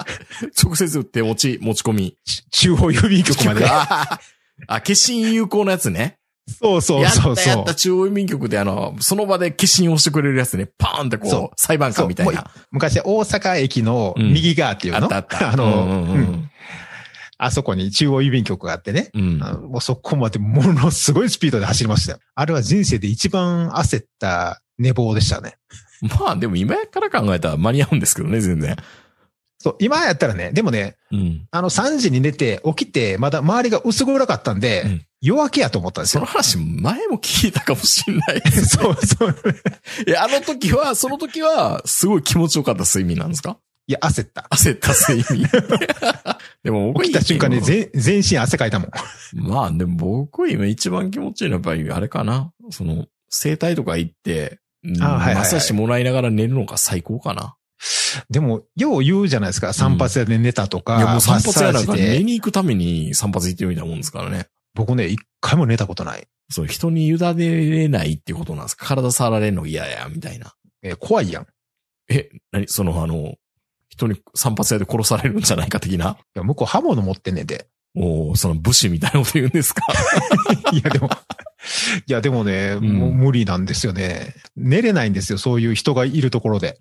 [0.64, 2.16] 直接手持ち、持ち込み。
[2.24, 3.66] ち中央郵便局まで。
[3.68, 4.18] あ、
[4.66, 6.16] あ決心有効なやつね。
[6.48, 7.74] そうそうやそうそうったやった。
[7.74, 10.70] 中央郵便局であの、その場で決心をしてくれるやつね。
[10.78, 12.50] パーンってこう、裁判官みたいな。
[12.70, 15.50] 昔大阪駅の右側っていうの、あったあった。
[15.52, 16.50] あの、うんうんううんん
[17.38, 19.10] あそこに中央郵便局があってね。
[19.14, 19.38] うん。
[19.38, 22.18] もうそこまでものすごいスピードで走りましたよ。
[22.34, 25.56] あれは人生で一番焦った寝坊でしたね。
[26.20, 28.76] まあでも今から考えたら間に合うんですけどね、全然。
[29.58, 31.46] そう、今やったらね、でもね、うん。
[31.50, 36.32] あの3時に寝て起きて、まだ周りが薄暗かったんで、うん夜明けやと思ったんですそのよ。
[36.32, 38.66] 話前も聞いたかもしれないです。
[38.76, 39.34] そうそう。
[40.06, 43.56] いや、あの時は、その時は、すごい気持ちよかった睡眠なんですか？
[43.86, 44.46] いや、焦った。
[44.50, 45.48] 焦った睡眠。
[46.64, 48.90] でも僕起きた瞬間に全全身汗かいたもん。
[49.36, 52.52] まあでも僕今一番気持ちいいのはやっぱりあれかな。
[52.70, 57.56] その、整体とか行って、マッサージしてもらいながら寝るのが最高かな。
[58.30, 59.72] でも、よう言うじゃないですか。
[59.72, 60.96] 散髪屋で寝たとか。
[60.98, 64.46] いやもう散髪屋なんか寝に行くために散髪行ってるみたもんですからね。
[64.74, 66.26] 僕ね、一回も寝たことない。
[66.50, 70.54] そう、人に委ねれないっていうことなんですか体触られるの嫌や、みたいな。
[70.82, 71.42] えー怖いやん。
[71.42, 71.46] い
[72.10, 72.68] え、何？
[72.68, 73.34] そのあの、
[73.94, 76.16] 人に散髪屋で殺されるんじゃないか的な。
[76.34, 77.66] や、向こう刃物持ってんねんで。
[77.96, 79.82] おーその武士みたいなこと言うんですか？
[80.72, 81.08] いや、でも、
[82.08, 84.34] いや、でもね、んもう無理なんですよね。
[84.56, 85.38] 寝れないんですよ。
[85.38, 86.78] そういう人がいるところで。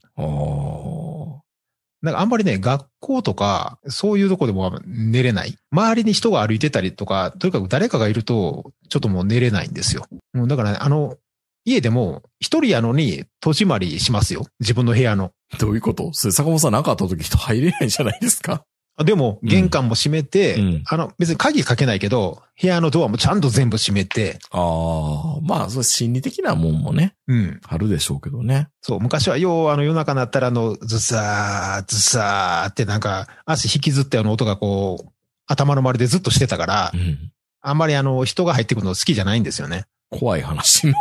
[2.01, 5.55] なんかあんまりね、学校とか、そういうとこでも寝れない。
[5.71, 10.05] 周りに人が歩いてたりとか、とにかく誰かがいると、ちょっともう寝れないんですよ。
[10.33, 11.15] もうだからね、あの、
[11.63, 14.47] 家でも、一人やのに、戸締まりしますよ。
[14.59, 15.31] 自分の部屋の。
[15.59, 16.11] どういうこと？
[16.13, 18.63] それ坂本さんなんかあった時人入れないんじゃないですか
[18.95, 27.59] あでも、玄関も閉めて、うんあの、別に鍵かけないけど、部屋のドアもちゃんと全部閉めて、ああ、まあ、それ心理的なもんもね、うん。
[27.67, 28.67] あるでしょうけどね。
[28.81, 35.11] そう、昔はよう、あの、夜中になったら、あの、ズサー、ズサーってなんか、足引きずったような音がこう、
[35.47, 37.31] 頭の周りでずっとしてたからう、ん。
[37.61, 39.85] あんまりあの、人が入ってくるの好きじゃないんですよね。
[40.13, 40.93] 怖い話の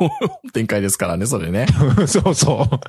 [0.52, 1.66] 展開ですからね、それね。
[2.08, 2.80] そうそう。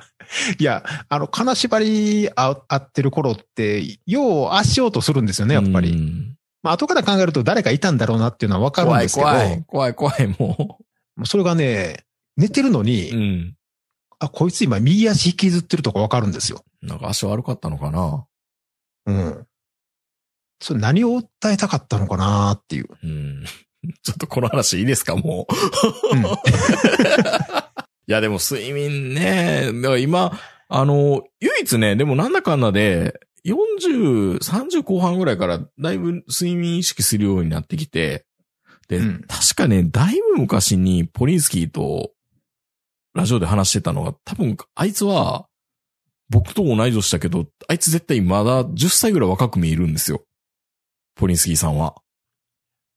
[0.58, 5.92] いや、あの、金縛りあ合ってる頃って、よう足音するんですよね、やっぱり。
[5.92, 10.78] うんまあ、後から考えると誰かいたんだろうなっていうのはわかるんですけど、怖い、怖い怖い、もも
[11.24, 12.04] うそれがね、
[12.38, 13.16] 寝てるのに、う。
[13.16, 13.56] うん。
[14.18, 16.64] あ、こいつ今右足引きずってるとかわかるんですよ。
[16.80, 18.26] なんか足悪かったのかな
[19.06, 19.46] うん。
[20.60, 22.88] それ何を訴えたかったのかなっていう。
[23.02, 23.44] うん。
[24.02, 25.46] ちょっとこの話いいですか、 も
[26.12, 26.16] う。
[26.16, 26.24] うん。
[26.24, 26.26] い
[28.06, 29.70] や、でも睡眠ね、
[30.00, 38.26] 今、あの、唯一ね、でもなんだかんだで、40、30後半ぐらいからだいぶ睡眠意識するようになってきて、
[38.88, 42.12] で、うん確かね、だいぶ昔にポリンスキーと
[43.14, 45.46] ラジオで話してたのが、多分あいつは
[46.30, 50.24] 僕と同い年だけど、あいつ絶対まだ10歳ぐらい若く見えるんですよ。
[51.14, 51.94] ポリンスキーさんは。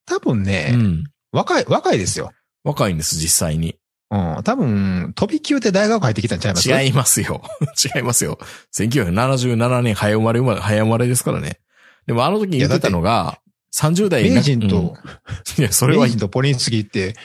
[0.08, 1.04] 多分ね、うん。
[1.32, 2.32] 若い、若いですよ。
[2.64, 3.76] 若いんです、実際に。
[4.10, 4.42] うん。
[4.44, 6.70] 多分、飛び級で大学入ってきたんちゃいます？
[6.72, 7.44] 違いますよ。
[7.96, 8.40] 違いますよ。
[8.76, 11.60] 1977年早生まれ生まれ、早生まれですからね。
[12.08, 13.40] でもあの時に言ってたのが、
[13.76, 14.86] 30代名人と、うん
[15.60, 17.16] いや、それは名、人とポリンスキーって、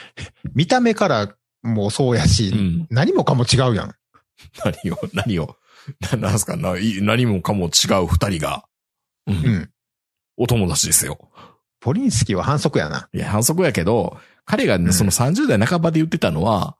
[0.53, 2.87] 見た目からもそうやし、うん。
[2.89, 3.95] 何もかも違うやん。
[4.83, 5.55] 何を、何を、
[6.11, 6.57] ななんすか？
[6.57, 8.65] ない何もかも違う二人が、
[9.25, 9.69] うんうん。
[10.35, 11.29] お友達ですよ。
[11.83, 13.09] ポリンスキーは反則やな。
[13.13, 16.77] いや、反則やけど、彼がね、うんその30代半ばで言ってたのは、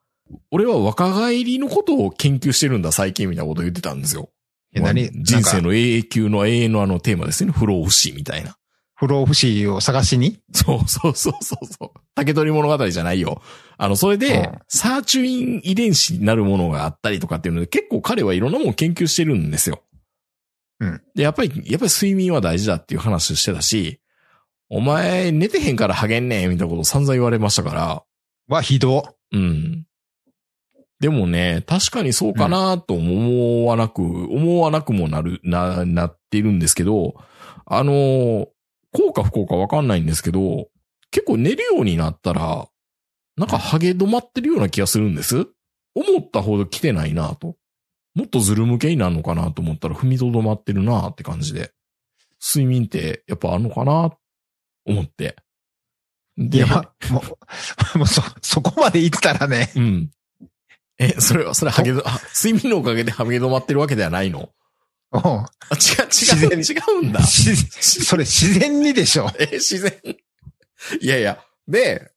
[0.50, 4.30] 俺は若返りのことを研究してるんだ、最近みたいなことを言ってたんですよ。
[4.74, 7.52] え何人生の永久の永遠のあのテーマですね。
[7.52, 8.56] 不老不死みたいな。
[8.96, 10.40] 不老不死を探しに？
[10.54, 12.00] そうそうそうそうそう。
[12.16, 13.42] 竹取物語じゃないよ。
[13.78, 19.84] あの、それで、うんサーチュイン遺伝子になるものがあったりとかっていうので、結構彼はいろんなものを研究してるんですよ。
[20.80, 21.02] うん。
[21.14, 24.00] で、やっぱり、やっぱり睡眠は大事だっていう話をしてたし、
[24.76, 28.04] お前寝てへんからハゲんねんみたいなことを散々言われましたから、
[28.48, 29.16] はひど。
[29.32, 29.86] うん。
[31.00, 37.14] でもね、確かにそうかなとも思わなく、思わなくもなる、な、なっているんですけど、
[37.68, 38.48] あの、
[38.92, 40.68] 効果不効かわかんないんですけど、
[41.12, 42.68] 結構寝るようになったら、
[43.38, 45.46] なんかハゲ止まってるような気がするんです
[45.94, 47.58] 思ったほど来てないなと。
[48.16, 51.72] もっとズル向けになるのかなと思ったら踏みとどまってるなって感じで。
[52.42, 54.12] 睡眠ってやっぱあるのかな
[54.86, 55.36] 思って。
[56.38, 57.24] いでや、ま、も
[57.96, 60.12] う、 もうそ、そこまで行ったらね、うん。
[60.98, 64.50] え、それは、それ、ハゲど、あ睡眠のおかげでハゲ止まってるわけではないの？
[65.12, 67.20] うんあ、違う、違う、違うんだ。
[67.20, 69.30] 自それ自然にでしょ。
[69.40, 69.94] え、自然。
[71.00, 71.40] いやいや。
[71.68, 72.12] で、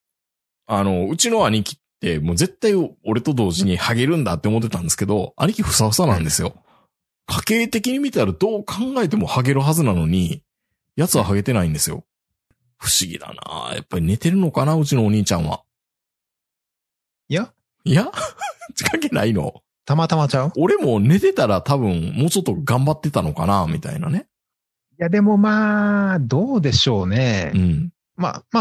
[0.66, 2.72] あの、うちの兄貴って、もう絶対
[3.04, 6.62] 俺と同時にハゲるんだって思ってたんですけど、兄貴ふさふさなんですよ。
[7.26, 10.42] 家計的に見たらどう考えてもハゲるはずなのに、
[10.96, 12.04] 奴はハゲてないんですよ。
[12.78, 15.62] 不思議だなやっぱり寝てるのかなうちのお兄ちゃんは。
[17.28, 17.52] いや、
[17.84, 18.10] いや？
[18.90, 19.62] 関係ないの？
[19.84, 20.52] たまたまちゃう？
[20.56, 24.26] 俺も寝てたら多分もうちょっと頑張ってたのかなみたいなね。
[24.98, 27.52] いや、でもまあ、どうでしょうね。
[27.54, 27.90] うん。
[28.16, 28.60] まあ、ま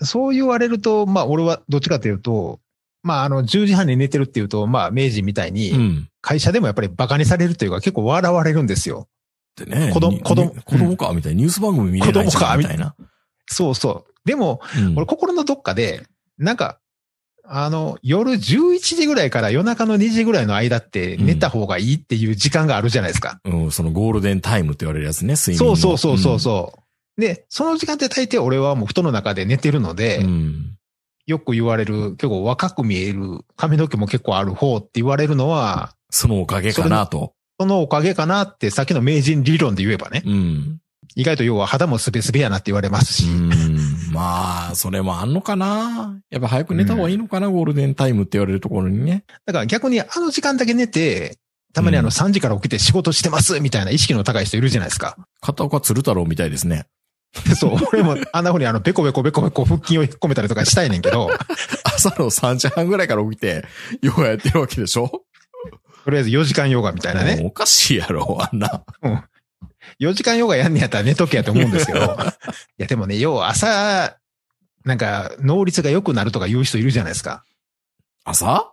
[0.00, 2.58] あ、そう言われると、まあ、俺はどっちかというと、
[3.04, 6.08] まあ、あの、10時半に寝てるっていうと、まあ、明治みたいに、うん。
[6.22, 9.06] 会社でもやっぱり馬鹿にされるというか、結構笑われるんですよ。
[9.56, 9.92] でね。
[9.92, 11.38] 子供に子供に子供か、みたいな。
[11.40, 12.96] ニュース番組見れないじゃんみたいな。
[13.60, 14.12] そうそう。
[14.24, 16.06] でも、うん俺心のどっかで、
[16.38, 16.78] なんか、
[17.44, 23.40] あの、夜11時ぐらいから夜中の2時ぐらいの間って寝た方がいいっていう時間があるじゃないですか。
[23.44, 25.76] うん、そのゴールデンタイムって言われるやつね、睡眠の。
[25.76, 26.72] そうそうそうそうそ
[27.18, 27.20] う。
[27.20, 30.24] で、その時間って大抵俺はもう布団の中で寝てるので、うん。
[30.24, 30.76] うん。
[31.26, 37.34] よく言われる、結構若く見える、髪の毛も結構ある方って言われるのは、そのおかげかなと。
[37.58, 40.78] そのおかげかなって、さっきの名人理論で言えばね、うん。
[41.16, 43.52] 意外と要は肌もスベスベやなって言われますし、うん。
[44.12, 49.24] まあ、それもあんのかなやっぱ早く寝た方がいいのかな、ゴールデンタイムって言われるところにね。
[49.46, 51.38] だから逆にあの時間だけ寝て、
[51.72, 55.16] たまにあうんの3時から起きて仕事してますみたいな意識の高い人いるじゃないですか。
[55.40, 56.86] 片岡鶴太郎みたいですね。
[57.56, 61.30] そう、俺もあんな風にあの、ベコベコベコベコ腹筋を引っ込めたりとかしたいねんけど、
[61.84, 63.64] 朝の3時半ぐらいから起きて、
[64.02, 65.08] ヨガやってるわけでしょ？
[66.04, 67.40] とりあえず4時間ヨガみたいなね。
[67.44, 68.82] おかしいやろ、あんな。
[70.00, 72.00] 4時間ヨガやんねやったら寝とけやと思うんですけど。
[72.78, 74.16] いや、でもね、要は朝、
[74.84, 77.44] なんか、能率が良くなるとか言う人いるじゃないですか。
[78.24, 78.72] 朝？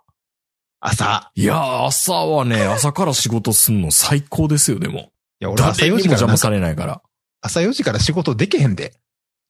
[0.80, 1.32] 朝。
[1.36, 5.00] いやー、朝はね、朝から仕事すんの最高ですよ、でも。
[5.40, 7.02] いや、俺朝4誰にも時から邪魔されないから。
[7.42, 8.94] 朝4時から仕事できへんで。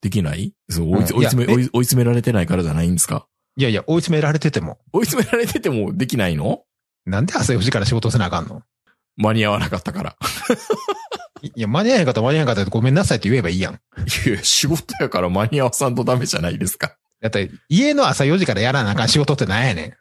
[0.02, 0.54] できない？
[0.70, 3.28] そう追い詰め、追い詰められてないからじゃないんですか？
[3.56, 4.80] いやいや、追い詰められてても。
[4.94, 6.63] 追い詰められててもできないの？
[7.06, 8.63] なんで朝4時から仕事せなあかんの？
[9.16, 10.16] 間に合わなかったから。
[11.41, 13.73] いいや、間に合わへんかったら間に合わへんかったらごめんなさいって言えばいいやん。
[13.73, 13.78] い
[14.30, 16.97] や、仕事やから間に合わさんとダメじゃないですか。
[17.21, 19.93] だって、家の朝4時からやらなあかん仕事ってなんやねん。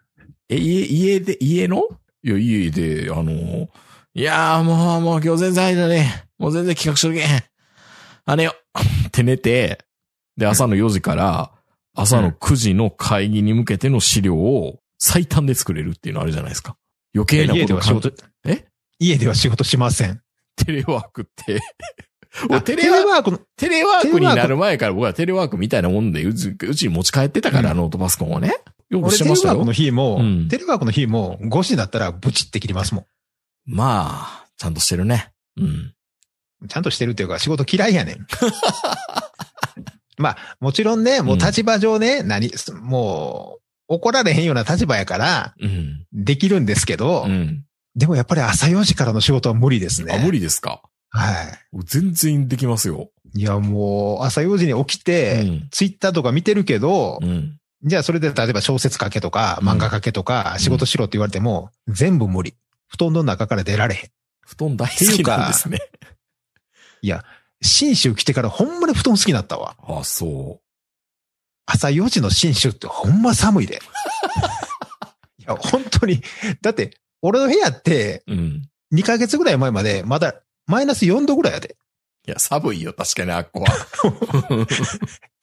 [0.49, 1.83] え、家、家で、家の？
[2.23, 3.69] いや、家で、あの、
[4.13, 6.25] いやーもう、もう今日全然入だね。
[6.37, 7.43] もう全然企画しとけへん。
[8.25, 8.55] あれよ。
[9.07, 9.79] って寝て、
[10.37, 11.51] で、朝の4時から、
[11.95, 16.77] 朝の9時の会議に向けての資料を最短で作れるっていうのあるじゃないですか。
[17.15, 18.11] 余計なこ家では仕事、
[18.45, 18.65] え？
[18.99, 20.21] 家では仕事しません。
[20.57, 21.61] テレワークって。
[22.63, 28.53] テレワーク、テレワークになる前から僕はテレワークみたいなもんで、うちうちに持ち帰ってたから、ノートパソコンをね。
[28.89, 29.73] よくしてましたよワークの。
[29.73, 33.07] 日も、うんテレワークの日も5時だったらブチって切りますも
[33.65, 35.31] まあ、ちゃんとしてるね。
[35.57, 35.65] うん。
[35.65, 35.93] ん。
[36.67, 38.27] ちゃんとしてるっていうか仕事嫌いやねん。
[40.17, 46.05] まあ、もちろんね、もう立場上ね、何、もう、怒られへんような立場やから、うん。
[46.11, 47.63] できるんですけど、うん。
[47.97, 50.13] でもやっぱり朝4時からの仕事は無理ですね。
[50.13, 50.81] あ、無理ですか？
[51.09, 53.09] は全然できますよ。
[53.33, 53.39] い。
[53.41, 55.67] いや、もう、朝4時に起きうて、ん。
[55.71, 57.57] ツイッターとか見てるけど、うん。
[57.83, 62.55] じゃあそれで例えば小説書けとか、うん漫画書けとか、仕事しろって言われても、全部無理。
[62.87, 64.09] 布団の中から出られへん。
[64.41, 65.79] 布団大好きなんですね。
[67.61, 69.75] 新州来てからほんまに布団好きになったわ。
[69.87, 70.61] あ、そ
[71.65, 73.79] 朝4時の新州ってほんま寒いで。
[75.39, 76.21] いや、本当に。
[76.61, 78.33] だって、俺の部屋ってう。
[78.33, 78.61] うん。
[78.93, 81.77] 2ヶ月ぐらい前までまだマイナス4度ぐらいやで。
[82.27, 84.67] いや、寒いよ、確かにあっこは。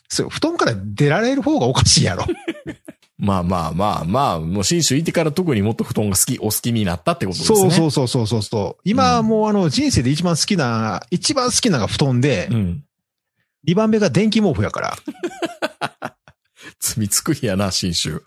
[0.08, 2.24] そう、布団から出られる方がおかしいやろ。
[3.16, 7.58] まあまあまあまあ、もう新州行ってから特にもっと布団が好き、お好きになったってことですね。
[7.58, 8.80] そうそうそうそうそうそう。
[8.84, 12.84] 今はもうあの人生で一番好きな、一番好きなのが布団で、うん。
[13.66, 14.98] 2番目が電気毛布やから。
[16.81, 18.22] 罪作りやな、新州。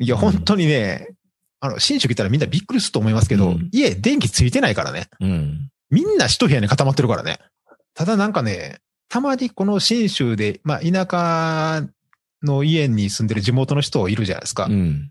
[0.00, 1.14] いや、うん本当にね、
[1.60, 5.08] あの、新宿来たらみんなびっくりすると思いますけど、うん家電気ついてないからね。
[5.20, 5.70] うん。
[5.90, 7.38] みんな一部屋に固まってるからね。
[7.94, 8.78] ただなんかね、
[9.08, 11.88] たまにこの新州で、まあ田舎
[12.42, 14.66] の家に住んでる地元の人いるじゃないですか。
[14.66, 15.10] うん。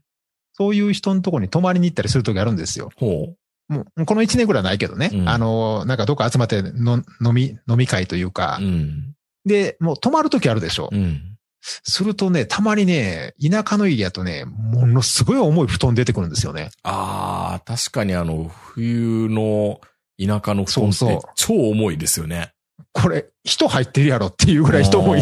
[0.54, 2.90] そういう人のとこに泊まりに行ったりするときあるんですよ。
[2.96, 3.34] ほ
[3.68, 5.10] もう、この1年ぐらいはないけどね。
[5.14, 8.64] うんあの、なんかどっか集まっての飲み、飲み会というかう。
[8.64, 8.68] う。
[8.68, 9.14] ん。
[9.46, 10.90] で、もう泊まるときあるでしょ。
[10.92, 11.37] うん。
[11.84, 16.70] するとね、たまにね、田舎の家やとね、ものすごい重い布団出てくるんですよね。
[16.84, 19.82] ああ、確かにあの、冬の
[20.20, 22.52] 田舎の布団って超重いですよね。
[22.94, 25.22] これ、人入ってるやろっていうぐらい人重い、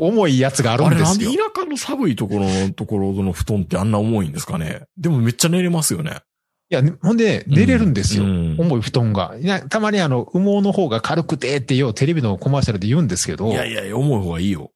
[0.00, 1.28] 重いやつがあるあれんですよ。
[1.28, 6.20] なんで田舎の寒いところのところの布団ってあんな重いんですかねでもめっちゃ寝れますよね。
[6.68, 8.24] いや、ほんで、寝れるんですよ。
[8.24, 9.34] うん重い布団が。
[9.68, 13.52] たまにあの、羽毛の方が軽くてってようテレビのコマーシャルで言うんですけど。
[13.52, 14.72] いやいや、重い方がいいよ。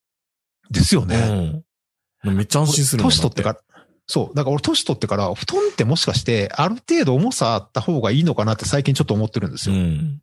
[0.71, 1.65] ですよね。
[2.25, 2.37] うん。
[2.37, 3.61] めっちゃ安心する年取ってから、
[4.07, 4.37] そう。
[4.37, 9.77] だから俺年取ってから、布団ってもしかして、ある程度重さあった方がいいのかなって最近ちょっと思ってるんですよ。
[9.77, 10.21] うん。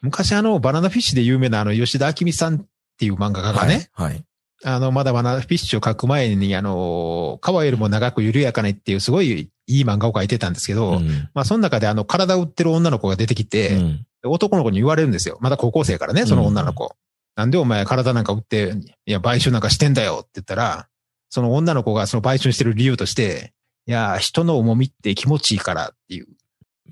[0.00, 2.66] 昔あの、バナナフィッシュで有名なあの、吉田明美さんっ
[2.98, 4.12] ていう漫画家がね、はい。
[4.12, 4.24] はい。
[4.64, 15.38] あの、まだバナナフィッシュを書く前に、あの、川よりも長く緩やかにっていうすごいいい漫画を書いてたんですけど、うんまあその中であの、体を売ってる女の子が出てきて、うん男の子に言われるんですよ。
[15.40, 16.96] まだ高校生からね、その女の子。
[17.38, 18.74] なんでお前体なんか売って、
[19.06, 20.88] いや、買収なんかしてんだよって言ったら、
[21.30, 23.52] その女の子がその買収してる理由として、
[23.86, 26.26] いや、人の重みって気持ちいいからっていう。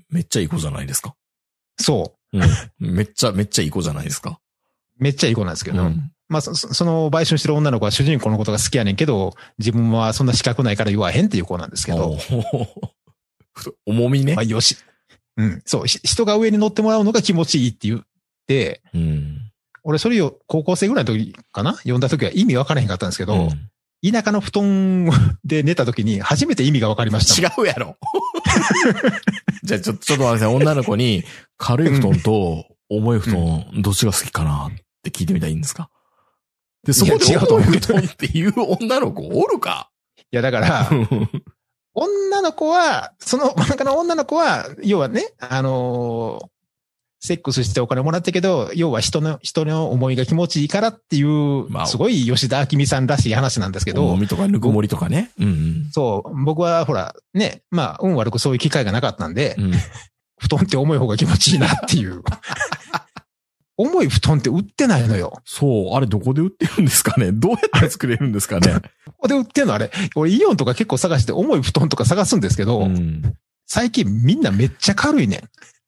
[0.09, 1.15] めっちゃいい子じゃないですか？
[1.81, 2.41] そうん。
[2.79, 4.39] めっちゃ、めっちゃいい子じゃないですか？
[4.97, 5.03] う。
[5.03, 6.11] めっちゃいい子なんですけど、うん。
[6.29, 12.17] まあそ、そその買収してる女の子は主人公のことが好きやねんけど、自分はそんな資格ないから言わへんっていう子なんですけど、
[13.85, 14.43] 重みねまあ。
[14.43, 14.77] よし。
[15.35, 15.61] うん。
[15.65, 15.87] そう。
[15.87, 18.01] ひ人が上に乗ってもらうのが気持ちいいって言っ
[18.47, 19.46] て、うん。
[19.87, 21.73] 俺それを高校生ぐらいの時かな？
[21.75, 23.49] 読んだ時は意味わからへんかったんですけど、うん
[24.07, 25.09] 田舎の布団
[25.43, 27.47] で寝た時に初めて意味がわかりました。
[27.47, 27.97] 違うやろ。
[29.63, 30.55] じゃあちょ、ちょっと待ってください。
[30.55, 31.23] 女の子に、
[31.57, 34.71] 軽い布団と重い布団、どっちが好きかなっ
[35.01, 35.89] て聞いてみたらいいんですか？
[36.85, 39.89] で、そこでいや違うと重い布団っていう女の子おるか？
[40.31, 40.89] いや、だから、
[41.95, 46.47] 女の子は、その真ん中の女の子は、要はね、あのー
[47.19, 55.31] セックスしてお金もらったけど、要は人の、人の思いが気持ちいいからっていうまあ、すごい吉田明美さんらしい話なんですけど、重みとかぬくもりとかね。
[55.39, 59.65] うんそう、僕はほら、ね、まあ、運悪くそういう機会がなかったんで、うん。
[59.65, 59.73] うん。
[60.39, 62.21] 布団って重い方が気持ちいいなっていう。
[63.77, 65.41] 重い布団って売ってないのよ。
[65.45, 67.31] そう、あれどこで売ってるんですかね？
[67.31, 68.81] どうやって作れるんですかね？
[69.05, 69.73] ここで売ってんの？
[69.73, 69.91] あれ。
[70.15, 73.21] 俺イオンとか結構探して重い布団とか探すんですけど、うん。
[73.67, 75.41] 最近みんなめっちゃ軽いねん。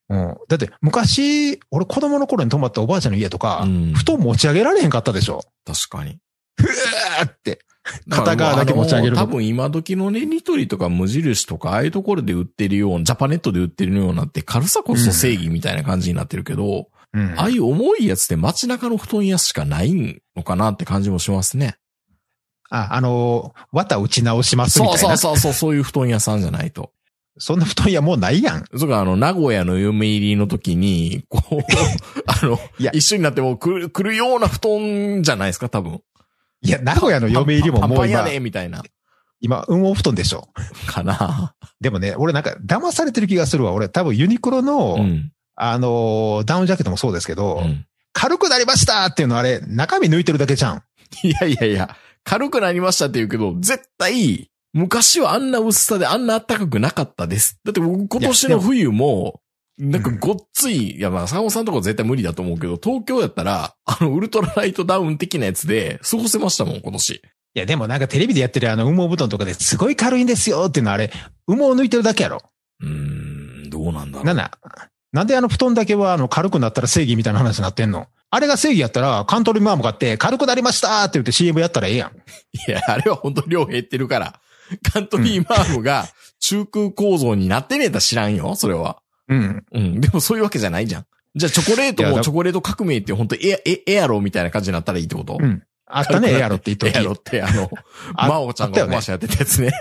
[0.09, 0.37] うん。
[0.47, 5.43] だって昔、俺子供の頃に泊まったおばあちゃんの家とか、うん布団持ち上げられへんかったでしょ。
[5.65, 6.19] 確かに。
[6.55, 7.59] ふーって。
[8.09, 17.39] 片側だけ持ち上げるの多分今時のね、ニトリとか無印とか、ああいうところで売ってるような、ジャパネットで売ってるようなって軽さこそ正義みたいな感じになってるけど、うん。
[17.39, 21.77] ああいう重いやつって街中の布団屋しかないのかなって感じもしますね。
[22.69, 25.17] あ、あのー、綿打ち直しますみたそいうな。
[25.17, 26.91] そうそうそう、そういう布団屋さんじゃないと。
[27.39, 28.65] そんな布団屋もうないやん。
[28.75, 31.61] それからあの、名古屋の嫁入りの時に、こう、
[32.27, 36.01] あのいや、一緒になってもう来る、来るような布団じゃないですか、多分。
[36.61, 38.83] いや、名古屋の嫁入りももう今、パンパンやねみたいな。
[39.39, 40.49] 今、羽毛布団でしょ。
[40.85, 41.55] かな。
[41.79, 43.71] でもね、俺なんか騙されてる気がするわ。
[43.71, 45.31] 俺多分ユニクロの、うん。
[45.55, 50.83] あのー、ダウンジャケットもそうですけど、うん軽くなりましたっていうのはあれ、中身抜いてるだけじゃん。
[51.23, 57.59] いやいやいや、軽くなりましたって言うけど、絶対、昔はあんな薄さであんな暖かくなかったです。
[57.63, 59.41] だって僕今年の冬も、
[59.77, 67.09] なんかごっつい、いやまあ、坂本さんとこ絶対無理だと思うけど、東京やったら、あの、ウルトラライトダウン的なやつで過ごせましたもん、今年。
[67.11, 67.21] い
[67.53, 71.11] や、でもなんかテレビでやってるあの羽毛布団とかですごい軽いんですよっていうのはあれ、
[71.47, 72.41] 羽毛抜いてるだけやろ。
[72.81, 72.87] うー
[73.67, 74.25] ん、どうなんだろう。
[74.25, 74.51] なんだ、
[75.13, 78.07] なんであの布団だけはあの軽くなったら正義みたいな話になってんの？
[78.29, 82.11] あれが正義やったら、カントリーマーム買って軽くなりましたって言って CM やったらええやん。
[82.69, 84.39] いや、あれは本当量減ってるから。
[84.91, 86.05] カントリーマームが
[86.39, 89.01] 中空構造になってねえと知らんよ、それは。
[89.27, 89.65] うん。
[89.71, 90.01] うん。
[90.01, 91.05] でもそういうわけじゃないじゃん。
[91.35, 95.37] じゃあチョコレートもチョコレート革命って本当エア、エエアロみたいな感じになったらいいってこと？
[95.39, 95.63] うん。
[95.85, 97.03] あったね、エアロって言っときエア。
[97.03, 97.69] ロってあの、
[98.15, 99.71] あマオちゃんがおましやってたやつね。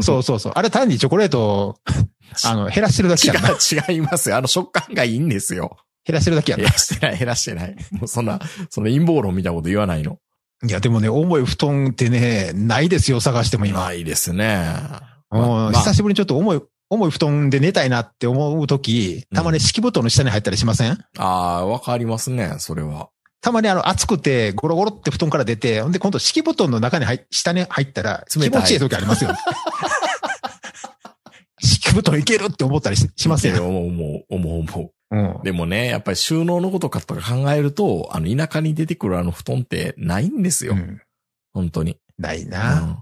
[0.00, 0.52] そうそうそう。
[0.56, 1.76] あれ単にチョコレートを、
[2.44, 3.50] あの、減らしてるだけ違やんな。
[3.52, 3.58] う、
[3.92, 4.36] 違いますよ。
[4.36, 5.76] あの食感がいいんですよ。
[6.04, 6.64] 減らしてるだけやんな。
[6.64, 7.76] 減らしてない、減らしてない。
[7.92, 8.40] もうそんな、
[8.70, 10.18] その陰謀論みたいなこと言わないの。
[10.66, 13.80] いや、でもね、重い布団ってね、ないですよ、探しても今。
[13.80, 14.66] ないですね。
[15.30, 23.08] うんまあ久しぶりにちょっと重い、重い布団で寝たいなって思うとき、たまに敷布団の下に入ったりしません、ああ、わかりますね、それは。
[23.40, 29.38] たまにあの、暑くて、ゴロゴロって布団から出て、ほんで今度敷布団の中に入、下に入ったら、気持ちいい時ありますよ、ね。
[31.60, 33.66] 敷布団いけるって思ったりししますよ。
[33.66, 34.90] 思う、思う、思う、思う。
[35.10, 35.40] うん。
[35.42, 40.74] でもね、やっぱり収納のことかとか考えると、あの、田舎に出てくるあの布団ってないんですよ。
[40.74, 41.00] うん
[41.52, 41.98] 本当に。
[42.18, 42.98] ないな、うん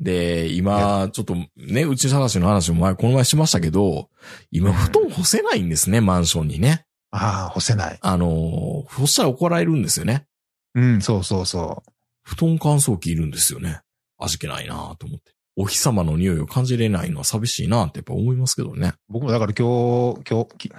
[0.00, 4.10] で、今、ちょっとね、うち探しの話も前、この前しましたけど、
[4.50, 6.84] 今、うん布団干せないんですね、マンションにね。
[7.10, 7.98] ああ、干せない。
[8.00, 10.26] あの、干したら怒られるんですよね。
[10.74, 11.82] うん、そうそうそ
[12.22, 13.80] 布団乾燥機いるんですよね。
[14.18, 15.32] 味気ないなと思って。
[15.60, 18.92] お日様の匂いを感じれないのは寂しいなってやっぱ思いますけどね。
[19.10, 19.14] う。
[19.14, 20.70] 僕もだから今日、今日、き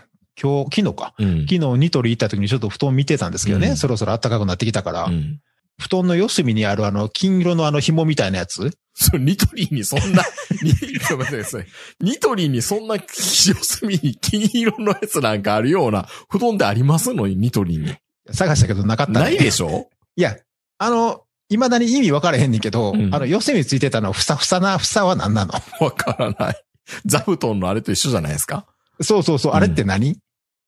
[0.42, 1.14] 今日、昨日か。
[1.20, 1.42] うん。
[1.42, 3.68] 昨日ニトリ行った時にちょっと布団見てたんですけどね。
[3.68, 5.04] うんそろそろ暖かくなってきたから。
[5.06, 5.42] うん。
[5.78, 8.72] 布団の四隅にあるあの、金色のあの紐みたいなやつ。
[8.94, 10.24] それニトリにそんな、
[10.62, 11.66] に、ちょっと待ってください。
[12.00, 17.28] ニトリにそんな、 四隅に金色のやつなんかあるような布団でありますの？
[17.28, 17.96] に、ニトリに。
[18.32, 19.20] 探したけどなかった、ね。
[19.20, 19.90] ないでしょ？
[20.16, 20.38] いや、
[20.78, 25.54] あの、未だに意味分からへんねんけど、うんあの、四隅ついてたのふさふさなふさは何なの？
[25.80, 26.56] わからない。
[27.06, 28.66] 座布団のあれと一緒じゃないですか？
[29.02, 30.18] そうそうそう、あれって何、い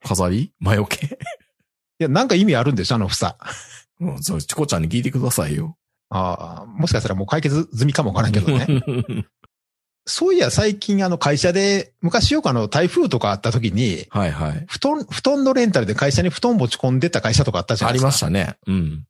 [0.03, 0.53] 飾り？
[0.59, 1.17] 魔除け？
[1.99, 3.37] や、なんか意味あるんでしょあのふさ。
[3.99, 5.77] うん、そう、チコちゃんに聞いてくださいよ。
[6.09, 8.67] ああ、もしかしたらもう解決済みかもわからんけどね。
[10.07, 14.65] そういや、最近あの会社で、昔よくあの台風とかあった時に、はいはい。
[14.67, 18.07] 布団、布団のレンタルで会社に布団持ち込んでた会社とかあったじゃなありいですか。
[18.07, 18.55] ましたね。
[18.65, 19.05] うん。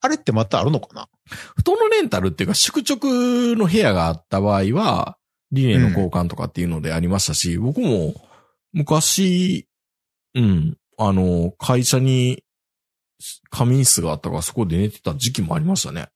[0.00, 1.08] あれってまたあるのかな？
[1.56, 5.16] 布団のレンタルっていうか、宿直の部屋があった場合は、
[5.50, 8.14] リネンの交換とかっていうのでありましたし、僕も
[8.72, 9.66] 昔、
[10.34, 12.44] うん、あの、会社に
[13.50, 16.08] 仮眠室があったからそこで寝てた時期もありましたね。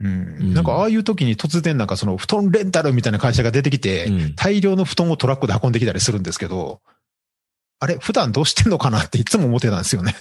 [0.00, 0.36] うん。
[0.40, 4.34] うんなんかああいう時に突然なんかその布団レンタルみたいな会社が出てきて、うん。
[4.34, 6.80] 大量の布団をトラックで運んできたりするんですけど、
[7.80, 10.14] あれ普段どうしてんのかなっていつも思ってたんですよね。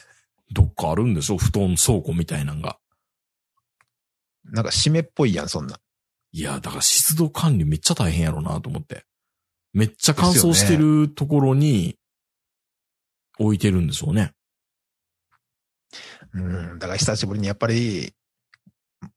[0.52, 1.38] どっかあるんでしょ？
[1.38, 2.78] 布団倉庫みたいなのが。
[4.46, 5.80] なんか湿っぽいやん、そんな。
[6.32, 9.06] いや、だから湿度管理めっちゃ大変やろうなと思って。
[9.74, 11.98] めっちゃ乾燥してるところに
[13.40, 14.34] 置いてるんでしょうね。
[16.34, 16.80] うん。
[16.80, 18.14] だから久しぶりにやっぱり、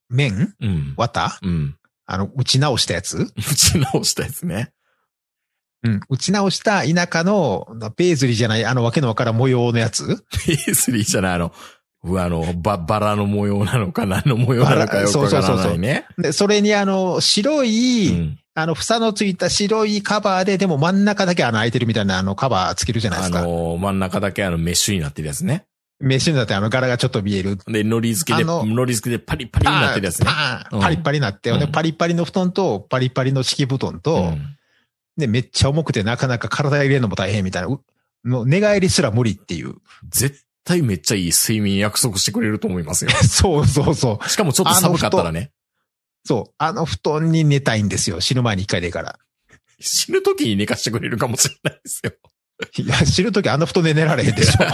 [0.09, 0.55] 麺？
[0.61, 0.95] うん。
[0.97, 1.39] 綿？
[1.43, 1.77] うん。
[2.07, 3.19] あの、打ち直したやつ？
[3.37, 4.73] 打ち直したやつね。
[5.83, 6.01] うん。
[6.09, 7.67] 打ち直した田舎の、
[7.97, 10.07] ペーズリーじゃない、あのわけのわからん模様のやつ？
[10.47, 11.53] ペースリーじゃない、あの、
[12.03, 16.07] うわあの、バ、バラの模様なのか何の模様なのかよくわからないね。
[16.19, 23.43] で、それにあの、白い、うんあの、房のついた白いカバーで、でも真ん中だけ穴開いてるみたいなあのカバーつけるじゃないであすか。
[23.43, 25.67] の、真ん中だけあのメッシュになってるやつね。
[26.01, 27.59] メッシュになってあの柄がちょっと見える。
[27.69, 30.27] で、海苔付きで、あの海苔付きでパリパリになってるやつね。
[30.73, 34.57] うんパパリッパリになって、うんでパリッパリの布団とパリッパリの敷布団と、うん
[35.21, 37.69] で、めっちゃ重くてなかなか体入れるのも大変みたいな。
[37.69, 37.81] う
[38.25, 39.75] もう寝返りすら無理っていう。
[40.09, 43.11] 絶対めっちゃいい睡眠約束してくれると思いますよ。
[43.25, 44.29] そうそうそう。
[44.29, 45.53] しかもちょっと寒かったらね。
[46.25, 46.55] そう。
[46.59, 48.21] あの布団に寝たいんですよ。
[48.21, 49.19] 死ぬ前に一回でいいから。
[49.81, 52.13] 死ぬ時に寝かしてくれるかもしれないですよ。
[52.77, 54.59] いや、死ぬときあの布団で寝られへんでしょ。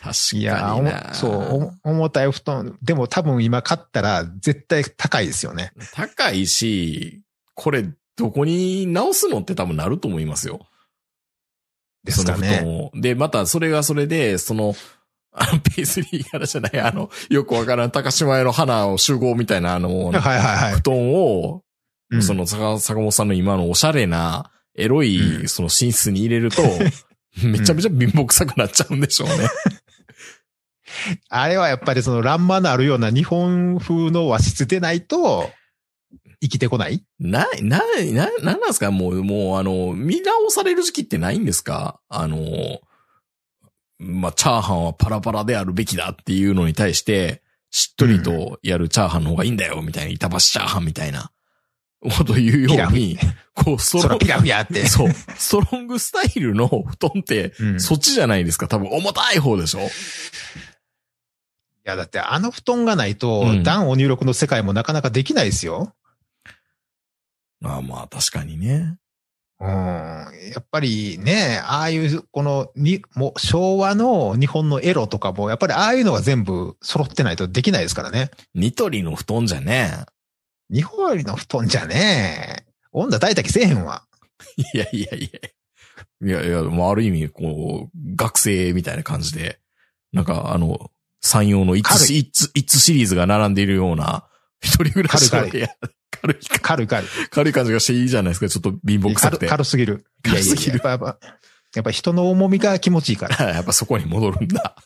[0.00, 0.03] 確
[0.38, 1.10] いや。
[1.12, 2.78] そう、お重たい布団。
[2.82, 5.72] でも多分今買ったら絶対高いですよね。
[5.92, 7.22] 高いし、
[7.54, 7.84] これ
[8.16, 10.66] どこに直すのって多分なると思いますよ。
[12.04, 12.90] ですかね。
[12.94, 14.74] で、またそれがそれで、その、
[15.32, 20.82] あの、ペースリーからじゃない、あの、よくわからん高島屋の花を集合みたいな、あの、はいはいはい布。
[20.82, 21.62] 団を、
[22.10, 26.62] うんその坂、坂本さんの今のおしゃれな、エロい、うんその寝室に入れると、
[27.42, 29.34] めちゃめちゃ貧乏臭くなっちゃうんでしょうね。
[31.28, 35.50] あれはやっぱりその乱間のあるような日本風の和室でないと、
[36.40, 37.02] 生きてこない？
[37.18, 37.80] な、な、
[38.12, 38.90] な、なんなんですか？
[38.90, 42.00] もう、もう、あの、見直される時期ってないんですか？
[42.08, 42.80] あの、
[43.98, 51.30] まあ、チャーハンはパラパラであるべきだっていうのに対して、しっとりとやるチャーハンの方がいいんだよ、みたいな、板橋チャーハンみたいな、
[52.10, 53.18] こと言うように、
[53.54, 54.86] こう、ストロンそらピラって。
[54.88, 59.80] そう、ストロングスタイルの布団って、うんそっちじゃないですか多分重たい方でしょ？
[59.80, 59.84] い
[61.84, 65.94] や、だってあの布団がないと、うん暖を入力の世界もなかなかできないですよ。
[67.64, 68.98] ああまあ、確かにね。
[69.60, 69.68] うん。
[69.68, 70.26] や
[70.60, 78.30] っぱりね、ああいう、この、に、もう昭和の日本のエロとかも、やっぱりああいうのが全部揃ってないとできないですからね。
[78.54, 80.04] ニトリの布団じゃね
[80.70, 84.04] 日本よりの布団じゃね、女抱いた気せえへんわ。
[84.56, 85.40] いやいやいや。
[86.22, 89.60] いやいや、まあ、ある意味、こう、学生みたいな感じで、
[90.12, 90.90] なんか、あの、
[91.20, 94.26] 山陽のイッツ、軽イッツ、イッツシリーズが並んでいるような、
[94.60, 95.68] 一人暮らしの軽い部屋
[96.10, 97.08] 軽い、軽い軽い。
[97.30, 98.48] 軽い感じがしていいじゃないですか。
[98.48, 99.46] ちょっと貧乏臭く軽て。
[99.48, 100.04] 軽すぎる。
[100.22, 101.18] 軽すぎるやっぱ、やっぱ
[101.74, 103.50] やっぱ人の重みが気持ちいいから。
[103.50, 104.76] やっぱそこに戻るんだ。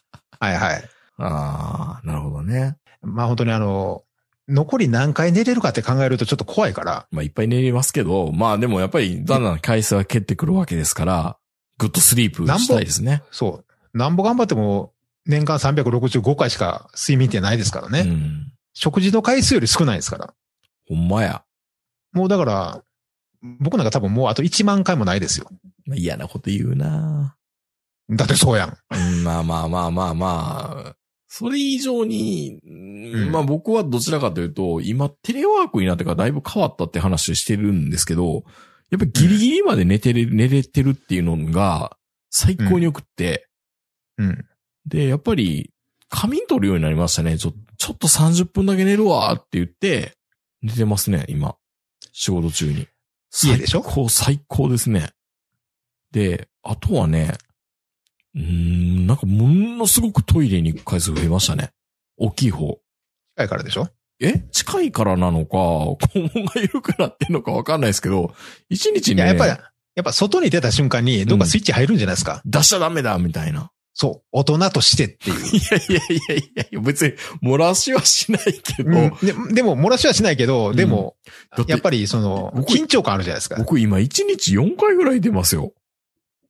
[0.40, 0.84] はいはい。
[1.18, 2.76] ああ、なるほどね。
[3.02, 4.02] まあ本当にあの、
[4.48, 7.06] 残り何回寝れるかって考えるとちょっと怖いから。
[7.10, 11.38] まあ、いっぱい寝れますけど、まあでもやっぱり、だんだん回数は減ってくるわけですから、
[11.76, 13.22] グッドスリープしたいですね。
[13.30, 13.62] そ
[13.94, 13.98] う。
[13.98, 14.92] なんぼ頑張っても、
[15.26, 18.00] 年間365回しか睡眠ってないですからね。
[18.00, 18.52] うん。
[18.72, 20.34] 食事の回数より少ないですから。
[20.88, 21.44] ほんまや。
[22.12, 22.82] もうだから、
[23.60, 25.48] 僕なんか多分もうあと1万回もないですよ。
[25.84, 27.36] まあ嫌なこと言うな
[28.10, 28.76] だってそうやん
[29.22, 30.97] まあまあまあまあまあ。
[31.28, 38.44] それ以上に、うんんまあ僕はどちらかというと、今テレワークになってからだいぶ変わったって話してるんですけど、
[38.90, 41.96] やっぱりギリギリまで寝てる、寝れてるっていうのが
[42.30, 43.46] 最高に良くって、
[44.16, 44.46] うん。
[44.86, 45.70] で、やっぱり
[46.08, 47.36] 仮眠取るようになりましたね。
[47.36, 50.16] ちょ、ちょっと30分だけ寝るわって言って、
[50.62, 51.56] 寝てますね、今。
[52.12, 52.88] 仕事中に。
[53.44, 53.82] 家でしょ？
[53.82, 55.10] 最高、最高ですね。
[56.10, 57.34] で、あとはね、
[58.38, 61.70] うーん、なんかものすごくトイレに行く回数増えましたね。
[62.16, 62.78] 大きい方。
[63.36, 63.88] 近いからでしょ？
[64.20, 64.44] え？
[64.52, 68.34] 近いからなのか、肛門が緩くなってんのかわかんないですけど、
[68.68, 69.56] 一日ね、いや、やっぱり、や
[70.02, 72.42] っぱ外に出た瞬間にどっかスイッチ入るんじゃないですか？
[72.44, 73.70] 出しちゃダメだ、みたいな。
[73.94, 74.28] そう。
[74.30, 75.36] 大人としてっていう。
[75.56, 81.16] いやいやいやいや別に漏らしはしないけど、うんででも、漏らしはしないけど、でも、
[81.56, 83.56] だってやっぱりその、僕緊張感あるじゃないですか。
[83.56, 85.72] 僕今1日4回ぐらい出ますよ。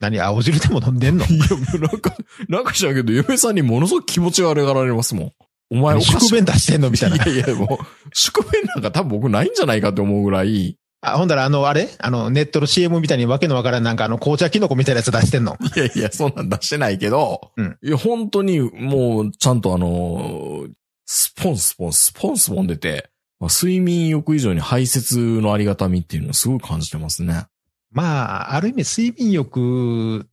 [0.01, 1.25] 何、青汁でも飲んでんの？
[1.27, 1.47] いや、
[1.81, 2.17] なんか、
[2.49, 5.33] なんか知らんけど、嫁さんにものすごく気持ち悪がられますもん。
[5.71, 6.01] お前お。
[6.01, 6.91] 宿便出してんの？
[6.91, 7.17] みたいな。
[7.27, 7.85] いやいや、もう、
[8.15, 11.89] 宿便なんか多分僕ないんじゃないかって思うぐらい、いあ、ほんだら、あの、あれ？
[11.99, 15.57] あの、ネットの CM みたいにわけのわからんなんかあの、紅茶キノコみたいなやつ出してんの？
[15.77, 20.67] やいや、そんなん出してないけど、うんいや、本当にもう、ちゃんとあの、
[21.07, 27.45] スポンスポン、スポンスポン出て、まあ、睡眠欲以上に排泄のありがたみっていうのをすごい感じてますね。
[27.91, 30.29] まあ、ある意味睡眠欲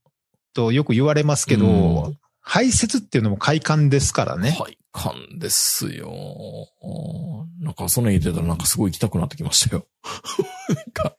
[0.53, 4.55] とよく言われますけど、うん排泄っていうのも快感ですからね。
[4.55, 6.13] 快感ですよ。
[7.59, 9.87] なんか、その言ってたらなんかすごい行きたくなってきましたよ。
[10.69, 11.15] なんか、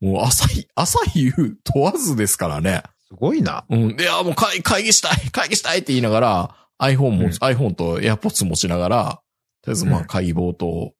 [0.00, 2.82] もう朝日、朝日夕問わずですからね。
[3.06, 3.66] すごいな。
[3.68, 3.96] うん。
[3.96, 9.20] で、いや、もう会会議したい、会議したいって言いながら、iPhone も、うん iPhone と AirPods 持ちながら、
[9.62, 10.94] とりあえずまあうん会議冒頭、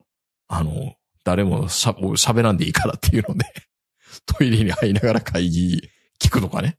[0.46, 3.46] あの、誰もしゃ、喋らんでいいからっていうので、
[4.26, 5.82] トイレに入りながら会議
[6.22, 6.78] 聞くとかね。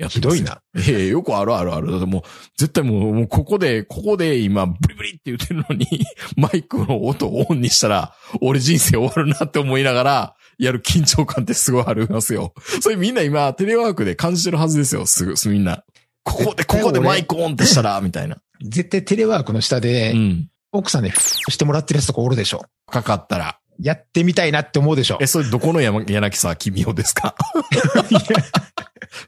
[0.00, 0.42] やひどい。
[0.42, 0.62] な。
[0.76, 1.90] ええよくあるあるある。
[1.90, 2.22] だってもう、
[2.56, 5.86] 絶対もう、もうここで、ここで今、ブリブリって言ってるのに、
[6.36, 12.54] マイクの音をオンにしたら、俺人生終わるなって思いながら、やる緊張感ってすごいありますよ。
[12.80, 15.06] それみんな今、テレワークで感じてるはずですよ。
[15.06, 15.84] すぐ、みんな。
[16.24, 18.38] ここで、ここでマイクオンってしたら、 みたいな。
[18.62, 20.48] 絶対テレワークの下でう、ん。
[20.72, 22.64] 奥さんにしてもらってるやつとかおるでしょ。
[22.86, 23.58] かかったら。
[23.80, 25.26] やってみたいなって思うでしょえ、。
[25.26, 27.34] それどこの山柳沢君をですか？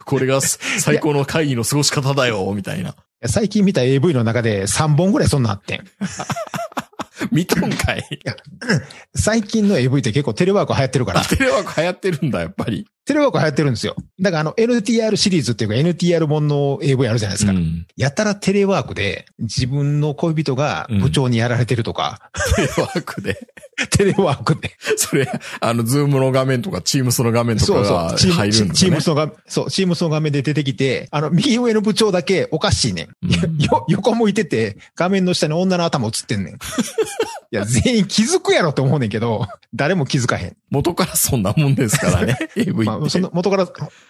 [0.05, 2.95] これが最高の会議の過ごし方だよ、みたいな。
[3.27, 5.85] 最近見た AV の中で3本ぐらいそんなんあってん。
[7.31, 8.03] 見とんかい。
[9.15, 11.25] 最近の AV って結構テレワーク流行ってるからあ、。
[11.25, 12.87] テレワーク流行ってるんだ、やっぱり。
[13.05, 13.97] テレワーク流行ってるんですよ。
[14.21, 17.53] だからあの NTR シリーズっていうか NTR 本の AV あるじゃないですか。
[17.53, 17.87] うん。
[17.97, 23.39] やたらテレワークで自分の恋人が部長にやられてるとか、テレワークで。
[23.91, 24.71] テレワークで。
[24.97, 25.29] それ、
[25.61, 28.19] あの、ズームの画面とか、チームスの画面とかそうがそう。
[28.19, 29.01] チーム入るんですよねチーム。
[29.01, 33.09] スの画面、そう、チームスの画面で出てきて、あの、右上の部長だけおかしいねん。
[33.23, 36.55] うん よ、横向いてて、画面の下に女の頭映ってんねん。
[37.53, 40.57] いや、全員気づくやろと思うねんけど、誰も気づかへん。
[40.71, 42.39] 元からそんなもんですからね。
[42.57, 43.11] AV まあ。
[43.11, 43.69] その元から、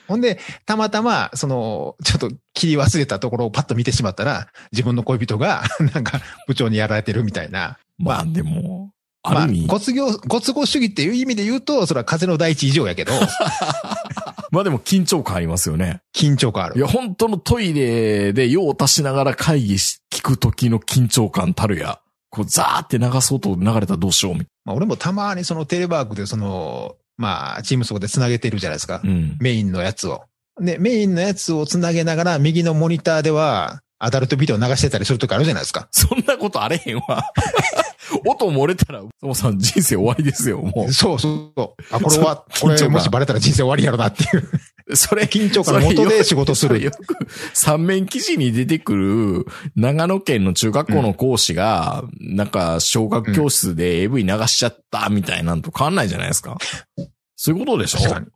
[0.09, 5.63] ほんで、たまたま、その、ちょっと切り忘れたところをパッと見てしまったら、自分の恋人が、
[5.95, 7.79] なんか、部長にやられてるみたいな。
[7.99, 13.13] まあでも、まあご都合、ご都合主義っていう意味で言うと、それは風の第一以上やけど、
[14.51, 16.01] まあでも緊張感ありますよね。
[16.15, 16.79] 緊張感ある。
[16.79, 22.01] いや、本当のトイレで用を足しながら会議し、聞く時の緊張感たるや。
[22.31, 29.01] こう、ザーって流そうと流れたらどうしようみたいまあ、俺もたまにそのテレワークでその、まあ、チームそこで繋げてるじゃないですか。
[29.05, 29.11] な。
[29.11, 29.37] うん。
[29.41, 30.25] メインのやつを。
[30.61, 35.87] で、メインのやつを繋げながら、右のモニターでは、アダルトビデオ流してたりするときあるじゃないですか。
[35.93, 37.25] そんなことあれへんわ。
[38.27, 41.95] 音漏れたら、そもさん人生終わりですよ、もそうそうそう。
[41.95, 44.51] あ、これは、これもしバレたら人生終わりやろなっていう。
[44.89, 44.97] う。
[44.97, 46.83] それ、緊張感の元で仕事する。
[46.83, 47.17] よく、
[47.55, 49.47] 三面記事に出てくる、
[49.77, 56.59] 長野県の中学校の講師が、なんか、小学教室で AV 流しちゃったみたいなんと変わんないじゃないですか。
[57.45, 57.99] そういうことでしょ？
[57.99, 58.27] 確かに。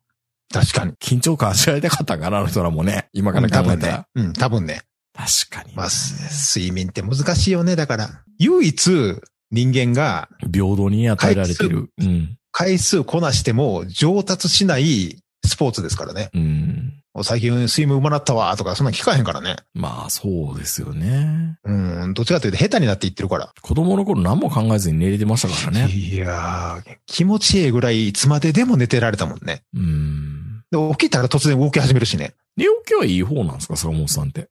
[0.53, 0.93] 確かに。
[0.95, 3.09] 緊張感味わいたかったんかな、あの人らもね。
[3.13, 4.09] 今から多分ね考えたら。。
[4.17, 4.83] うん、多分ね。
[5.15, 5.77] 確かに。
[5.77, 7.77] まあ、す睡眠って難しいよね。
[7.77, 9.21] だから、唯一
[9.53, 11.89] 人間が平等に与えられてる。
[11.99, 12.37] うん。
[12.51, 16.31] 回数こなしても上達しないスポーツですからね。
[16.35, 16.96] うん。
[17.23, 19.57] 最近睡眠うまなったわとか、そんなん聞かへんからね。
[19.75, 21.59] まあ、そうですよね。
[21.65, 23.53] うん、どっちかというと下手になっていってるから。
[23.63, 25.93] 子供の頃何も考えずに寝れてましたからね。
[25.93, 29.63] いやー、気持ちいいぐらいいつまででも寝てられたもんね。
[29.75, 30.63] うん。
[30.71, 32.35] で、起きたら突然動き始めるしね。
[32.57, 34.49] 寝起きはいい方なんですか、坂本さんって？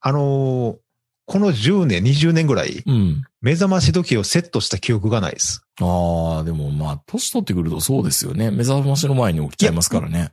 [0.00, 0.76] あのー
[1.28, 3.24] この10年、20年ぐらい、うん。
[3.40, 5.64] 目覚まし時計をセットした記憶がないです。
[5.80, 8.52] ああ、でもまあ、年取ってくるとそうですよね。
[8.52, 10.30] 目覚ましの前に起きちゃいますからね。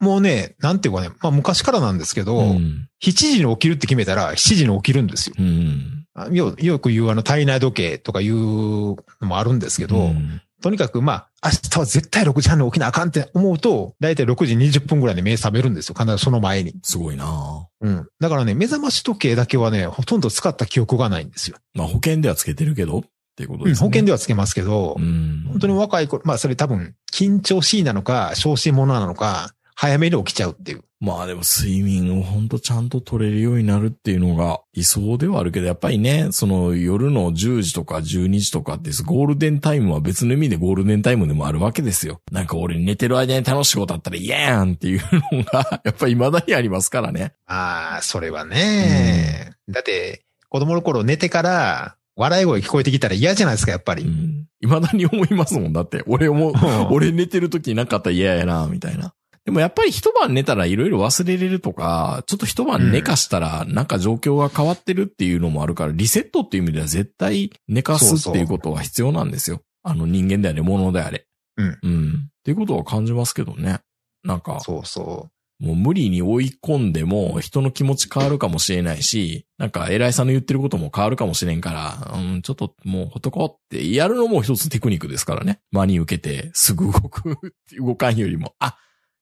[0.00, 2.88] もうね、なんていうかね、まあ昔からなんですけど、うん。
[3.02, 5.36] 7時に起きるって決めたら7時に起きるんですよ。
[5.38, 6.06] うん。
[6.14, 15.94] あよよく言うあの体内時計とかいうのもあるんですけど、うんとにかくまあ、明日は絶対6時半に起きなあかんって思うと、だいたい6時20分ぐらいで目覚めるんですよ。
[15.96, 16.74] 必ずその前に。
[16.82, 18.08] すごいなうん。
[18.18, 21.58] だからね、目覚まし時計だけはね、ほとんど使った記憶がないんですよ。
[21.74, 23.02] まあ保険ではつけてるけど、っ
[23.36, 23.88] ていうことうん、ですね。
[23.88, 25.44] 保険ではつけますけど、うん。
[25.48, 30.82] 本当に若い頃、まあそれ多分、緊張しいなのか、昇進者なのか、早めに起きちゃうっていう。
[30.98, 42.20] まあでも睡眠をほんとちゃんと取れるようになるっていうのが理想ではあるけど、やっぱりね、その夜の10時とか12時とかってゴールデンタイムは別の意味でゴールデンタイムでもあるわけですよ。
[42.32, 45.00] なんか俺寝てる間に楽しいことあったら嫌やんっていう
[45.30, 47.34] のが、 やっぱり未だにありますからね。
[47.46, 54.02] ああ、それはね、だって、子供の頃寝てから、笑い声聞こえてきたら嫌じゃないですか、やっぱり。
[54.02, 54.46] うん。
[54.60, 55.72] 未だに思いますもん。
[55.72, 59.14] だって、俺も、う ん俺寝てる時になかったら嫌やな、みたいな。
[59.48, 69.62] でもやっぱり一晩寝たらいろいろ忘れれるとか、ちょっと一晩寝かしたらなんか状況が変わってるっていうのもあるから、リセットっていう意味では絶対寝かすっていうことは必要なんですよ。
[69.82, 71.24] あの人間であれ、物であれ。
[71.56, 71.78] うん。
[71.82, 72.10] うん。
[72.26, 73.78] っていうことは感じますけどね。
[74.22, 75.30] なんか、そうそ
[75.60, 85.60] もう無理に追い込んでも人の気持ち変わるかもしれないし、なんか偉いさんの言ってることも変わるかもしれんから、うん、ちょっともうほっとこうってやるのも一つテクニックですからね。
[85.72, 88.76] 真に受けてすぐ動く、動かんよりも、あ、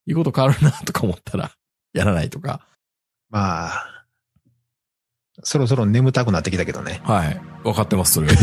[0.07, 1.51] いいこと変わるなとか思ったら、
[1.93, 2.61] やらないとか。
[3.31, 3.35] う。
[3.35, 3.85] まあ、
[5.43, 7.01] そろそろ眠たくなってきたけどね。
[7.05, 7.41] はい。
[7.63, 8.35] 分かってます、それは。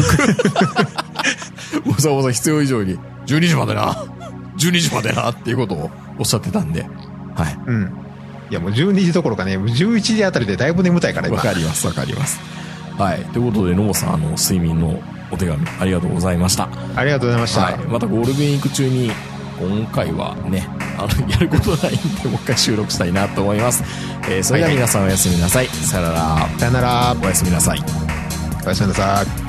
[1.87, 3.93] わざわざ必要以上に、12時までな、
[4.57, 6.83] 12時までなっていうことをおっしゃってたんで、
[7.35, 7.59] はい。
[7.65, 7.97] うん。
[8.49, 11.37] いやもう12時どころかね、11時あたりでだいぶ眠たいから今。
[11.37, 12.39] わかります、わかります。
[12.97, 13.25] はい。
[13.25, 15.01] ということで、野本さん、あの、睡眠の
[15.31, 16.69] お手紙ありがとうございました。
[16.95, 17.61] ありがとうございました。
[17.61, 17.77] はい。
[17.79, 19.11] またゴールデンウィーク中に、
[19.67, 23.83] 今回はね、あの、やることないんで、もう一回収録したいなと思います。
[24.29, 25.67] えーそれでは皆さんおやすみなさい。
[25.67, 26.49] さよなら。
[26.57, 27.15] さよなら。
[27.21, 27.83] おやすみなさい。
[28.65, 29.42] おやすみなさい。